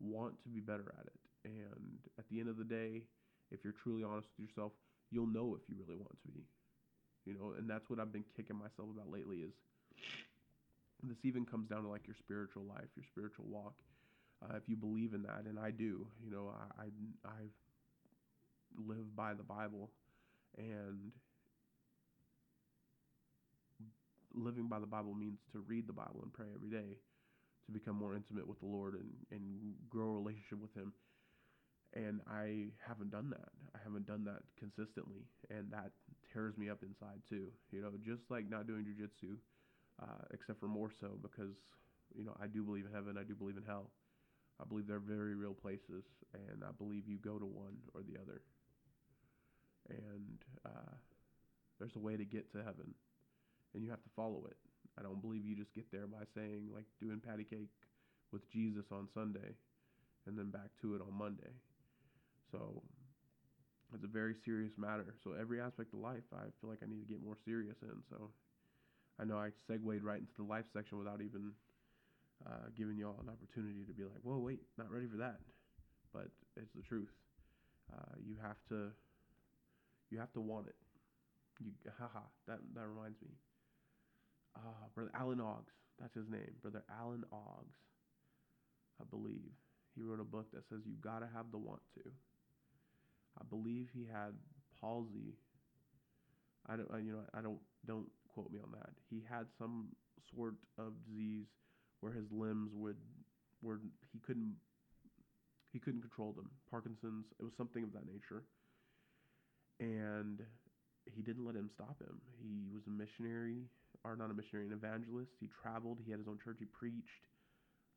[0.00, 1.20] want to be better at it.
[1.44, 3.02] And at the end of the day,
[3.50, 4.72] if you're truly honest with yourself,
[5.10, 6.46] you'll know if you really want to be.
[7.26, 9.52] You know, and that's what I've been kicking myself about lately is
[11.02, 13.74] this even comes down to like your spiritual life, your spiritual walk.
[14.42, 16.86] Uh, if you believe in that, and I do, you know, I, I
[17.24, 17.54] I've
[18.86, 19.90] lived by the Bible,
[20.56, 21.12] and
[24.34, 26.96] living by the Bible means to read the Bible and pray every day,
[27.66, 30.92] to become more intimate with the Lord and and grow a relationship with Him
[31.94, 33.48] and I haven't done that.
[33.74, 35.92] I haven't done that consistently, and that
[36.32, 37.48] tears me up inside too.
[37.72, 39.36] You know, just like not doing jujitsu,
[40.02, 41.54] uh, except for more so because
[42.16, 43.16] you know I do believe in heaven.
[43.18, 43.90] I do believe in hell.
[44.60, 48.18] I believe they're very real places, and I believe you go to one or the
[48.20, 48.42] other.
[49.88, 50.94] And uh,
[51.78, 52.92] there's a way to get to heaven,
[53.74, 54.56] and you have to follow it.
[54.98, 57.70] I don't believe you just get there by saying like doing patty cake
[58.32, 59.54] with Jesus on Sunday,
[60.26, 61.54] and then back to it on Monday.
[62.50, 62.82] So
[63.94, 65.14] it's a very serious matter.
[65.24, 68.02] So every aspect of life, I feel like I need to get more serious in.
[68.10, 68.30] So
[69.20, 71.52] I know I segued right into the life section without even
[72.46, 75.40] uh, giving y'all an opportunity to be like, "Whoa, wait, not ready for that."
[76.12, 77.10] But it's the truth.
[77.92, 78.90] Uh, you have to,
[80.10, 80.76] you have to want it.
[81.60, 83.30] You, haha, that that reminds me.
[84.56, 87.78] Uh, brother Alan Oggs, that's his name, brother Alan Oggs.
[89.00, 89.50] I believe
[89.94, 92.10] he wrote a book that says you gotta have the want to.
[93.38, 94.34] I believe he had
[94.80, 95.34] palsy.
[96.66, 98.08] I don't, you know, I don't, don't
[98.38, 98.94] quote me on that.
[99.10, 99.90] He had some
[100.30, 101.50] sort of disease
[101.98, 102.94] where his limbs would,
[103.62, 103.80] were
[104.12, 104.54] he couldn't,
[105.72, 106.46] he couldn't control them.
[106.70, 107.26] Parkinson's.
[107.40, 108.46] It was something of that nature.
[109.80, 110.38] And
[111.10, 112.22] he didn't let him stop him.
[112.38, 113.66] He was a missionary,
[114.04, 115.34] or not a missionary, an evangelist.
[115.40, 115.98] He traveled.
[116.04, 116.58] He had his own church.
[116.60, 117.26] He preached.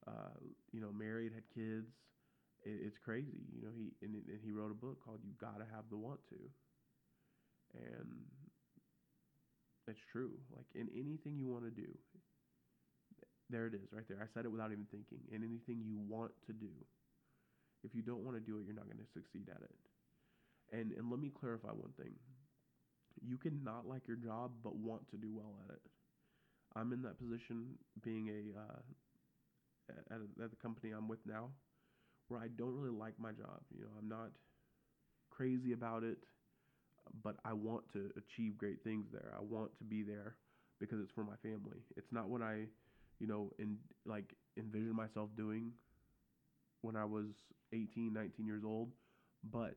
[0.07, 0.41] Uh,
[0.73, 1.93] you know, married, had kids.
[2.65, 3.45] It, it's crazy.
[3.53, 6.19] You know, he and, and he wrote a book called "You Gotta Have the Want
[6.33, 6.41] to,"
[7.77, 8.25] and
[9.87, 10.31] it's true.
[10.55, 11.89] Like in anything you want to do,
[13.49, 14.19] there it is, right there.
[14.21, 15.19] I said it without even thinking.
[15.31, 16.71] In anything you want to do,
[17.83, 19.75] if you don't want to do it, you're not going to succeed at it.
[20.71, 22.13] And and let me clarify one thing.
[23.21, 25.81] You can not like your job but want to do well at it.
[26.75, 28.79] I'm in that position being a uh,
[30.11, 31.49] at, at the company I'm with now,
[32.29, 33.61] where I don't really like my job.
[33.75, 34.31] You know, I'm not
[35.29, 36.17] crazy about it,
[37.23, 39.33] but I want to achieve great things there.
[39.37, 40.35] I want to be there
[40.79, 41.79] because it's for my family.
[41.97, 42.65] It's not what I,
[43.19, 45.71] you know, in like envision myself doing
[46.81, 47.27] when I was
[47.73, 48.89] 18, 19 years old,
[49.51, 49.75] but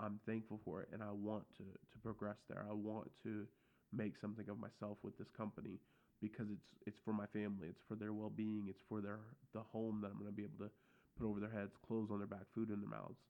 [0.00, 2.66] I'm thankful for it and I want to to progress there.
[2.68, 3.46] I want to
[3.92, 5.78] make something of myself with this company
[6.20, 9.20] because it's it's for my family, it's for their well-being, it's for their
[9.54, 10.70] the home that I'm going to be able to
[11.18, 13.20] put over their heads, clothes on their back, food in their mouths.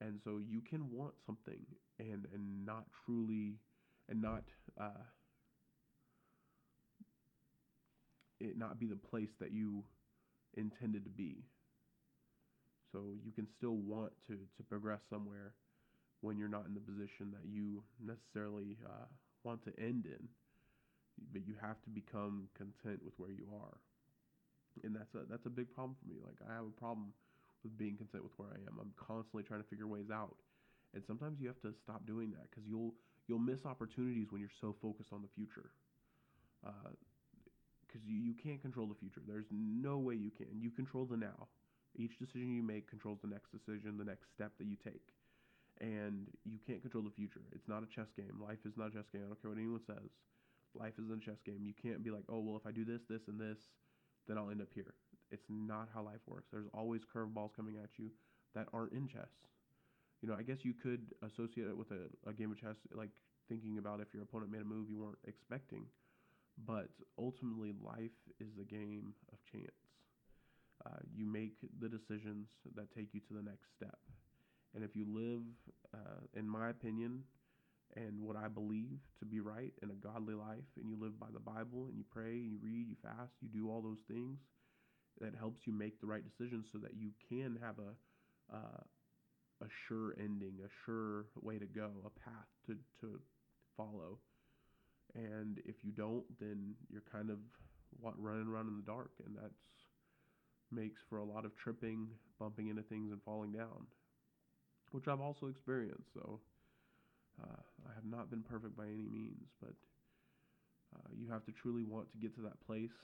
[0.00, 1.60] And so you can want something
[1.98, 3.58] and and not truly
[4.08, 4.44] and not
[4.80, 5.04] uh,
[8.40, 9.84] it not be the place that you
[10.56, 11.44] intended to be.
[12.92, 15.52] So you can still want to to progress somewhere
[16.22, 19.06] when you're not in the position that you necessarily uh,
[19.44, 20.28] want to end in.
[21.32, 23.76] But you have to become content with where you are,
[24.82, 26.16] and that's a that's a big problem for me.
[26.24, 27.12] Like I have a problem
[27.62, 28.78] with being content with where I am.
[28.80, 30.36] I'm constantly trying to figure ways out,
[30.94, 32.94] and sometimes you have to stop doing that because you'll
[33.28, 35.70] you'll miss opportunities when you're so focused on the future.
[36.62, 39.22] Because uh, you, you can't control the future.
[39.26, 40.48] There's no way you can.
[40.52, 41.48] You control the now.
[41.96, 45.10] Each decision you make controls the next decision, the next step that you take
[45.80, 47.40] and you can't control the future.
[47.52, 48.36] It's not a chess game.
[48.40, 49.22] Life is not a chess game.
[49.24, 50.12] I don't care what anyone says.
[50.76, 51.64] Life isn't a chess game.
[51.64, 53.58] You can't be like, oh, well, if I do this, this, and this,
[54.28, 54.94] then I'll end up here.
[55.30, 56.48] It's not how life works.
[56.52, 58.10] There's always curveballs coming at you
[58.54, 59.30] that aren't in chess.
[60.22, 63.10] You know, I guess you could associate it with a, a game of chess, like
[63.48, 65.86] thinking about if your opponent made a move you weren't expecting.
[66.66, 69.80] But ultimately, life is a game of chance.
[70.84, 73.98] Uh, you make the decisions that take you to the next step.
[74.74, 75.42] And if you live,
[75.94, 77.22] uh, in my opinion,
[77.96, 81.26] and what I believe to be right in a godly life, and you live by
[81.32, 84.38] the Bible, and you pray, and you read, you fast, you do all those things,
[85.20, 88.82] that helps you make the right decisions so that you can have a uh,
[89.62, 93.20] a sure ending, a sure way to go, a path to to
[93.76, 94.18] follow.
[95.14, 97.38] And if you don't, then you're kind of
[98.00, 99.54] what running around in the dark, and that's
[100.72, 102.06] makes for a lot of tripping,
[102.38, 103.86] bumping into things, and falling down
[104.92, 106.12] which I've also experienced.
[106.14, 106.40] So
[107.42, 109.74] uh, I have not been perfect by any means, but
[110.94, 112.94] uh, you have to truly want to get to that place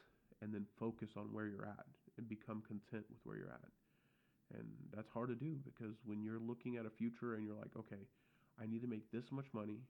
[0.43, 1.87] and then focus on where you're at
[2.19, 3.73] and become content with where you're at.
[4.55, 7.75] And that's hard to do because when you're looking at a future and you're like,
[7.77, 8.07] okay,
[8.61, 9.81] I need to make this much money,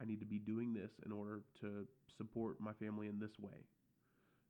[0.00, 1.86] I need to be doing this in order to
[2.16, 3.64] support my family in this way.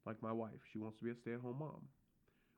[0.07, 1.87] Like my wife, she wants to be a stay at home mom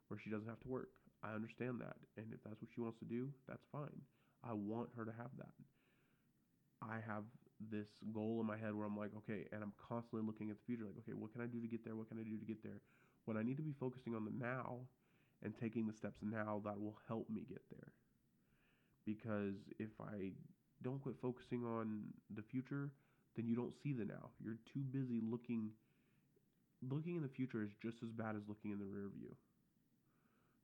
[0.09, 0.90] where she doesn't have to work.
[1.22, 1.97] I understand that.
[2.16, 4.03] And if that's what she wants to do, that's fine.
[4.43, 5.55] I want her to have that.
[6.82, 7.22] I have
[7.70, 10.66] this goal in my head where I'm like, okay, and I'm constantly looking at the
[10.66, 11.95] future, like, okay, what can I do to get there?
[11.95, 12.82] What can I do to get there?
[13.25, 14.79] When I need to be focusing on the now
[15.43, 17.93] and taking the steps now that will help me get there.
[19.07, 20.33] Because if I
[20.83, 22.03] don't quit focusing on
[22.35, 22.91] the future,
[23.37, 24.31] then you don't see the now.
[24.43, 25.70] You're too busy looking
[26.91, 29.31] looking in the future is just as bad as looking in the rear view.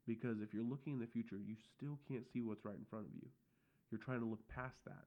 [0.07, 3.07] Because if you're looking in the future, you still can't see what's right in front
[3.07, 3.29] of you.
[3.91, 5.07] You're trying to look past that.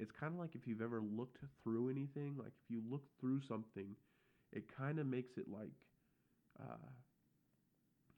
[0.00, 3.42] It's kind of like if you've ever looked through anything, like if you look through
[3.46, 3.94] something,
[4.52, 5.74] it kind of makes it like
[6.60, 6.90] uh,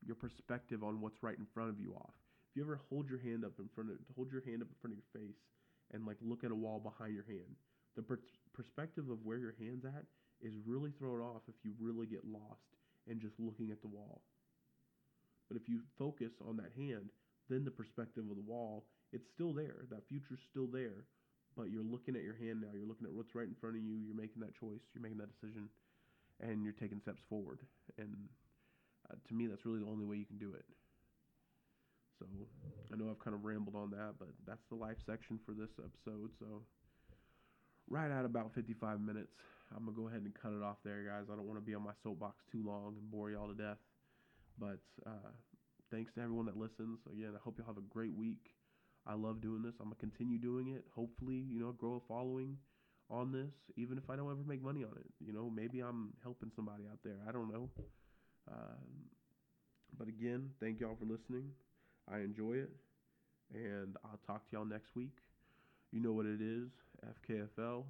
[0.04, 2.14] your perspective on what's right in front of you off.
[2.50, 4.78] If you ever hold your hand up in front of hold your hand up in
[4.80, 5.38] front of your face
[5.92, 7.54] and like look at a wall behind your hand,
[7.96, 8.20] the per-
[8.54, 10.04] perspective of where your hand's at
[10.40, 12.74] is really thrown off if you really get lost
[13.06, 14.22] and just looking at the wall.
[15.48, 17.10] But if you focus on that hand,
[17.48, 19.84] then the perspective of the wall, it's still there.
[19.90, 21.04] That future's still there.
[21.56, 22.70] But you're looking at your hand now.
[22.72, 23.98] You're looking at what's right in front of you.
[23.98, 24.80] You're making that choice.
[24.94, 25.68] You're making that decision.
[26.40, 27.60] And you're taking steps forward.
[27.98, 28.16] And
[29.10, 30.64] uh, to me, that's really the only way you can do it.
[32.18, 32.26] So
[32.92, 35.70] I know I've kind of rambled on that, but that's the life section for this
[35.78, 36.30] episode.
[36.38, 36.62] So
[37.90, 39.34] right at about 55 minutes.
[39.74, 41.26] I'm gonna go ahead and cut it off there, guys.
[41.30, 43.78] I don't want to be on my soapbox too long and bore y'all to death.
[44.58, 45.30] But uh,
[45.90, 46.98] thanks to everyone that listens.
[47.06, 48.54] Again, I hope y'all have a great week.
[49.06, 49.74] I love doing this.
[49.80, 50.84] I'm gonna continue doing it.
[50.94, 52.56] Hopefully, you know, grow a following
[53.10, 55.06] on this, even if I don't ever make money on it.
[55.24, 57.16] You know, maybe I'm helping somebody out there.
[57.28, 57.68] I don't know.
[58.50, 59.10] Um,
[59.98, 61.50] but again, thank y'all for listening.
[62.10, 62.70] I enjoy it,
[63.54, 65.18] and I'll talk to y'all next week.
[65.92, 66.70] You know what it is,
[67.04, 67.84] FKFL.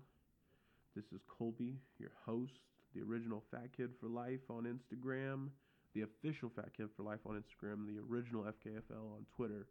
[0.97, 2.53] This is Colby, your host,
[2.95, 5.49] the original Fat Kid for Life on Instagram,
[5.95, 9.67] the official Fat Kid for Life on Instagram, the original FKFL on Twitter.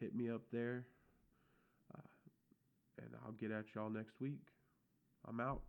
[0.00, 0.86] Hit me up there,
[1.94, 2.00] uh,
[2.98, 4.49] and I'll get at y'all next week.
[5.28, 5.60] I'm out.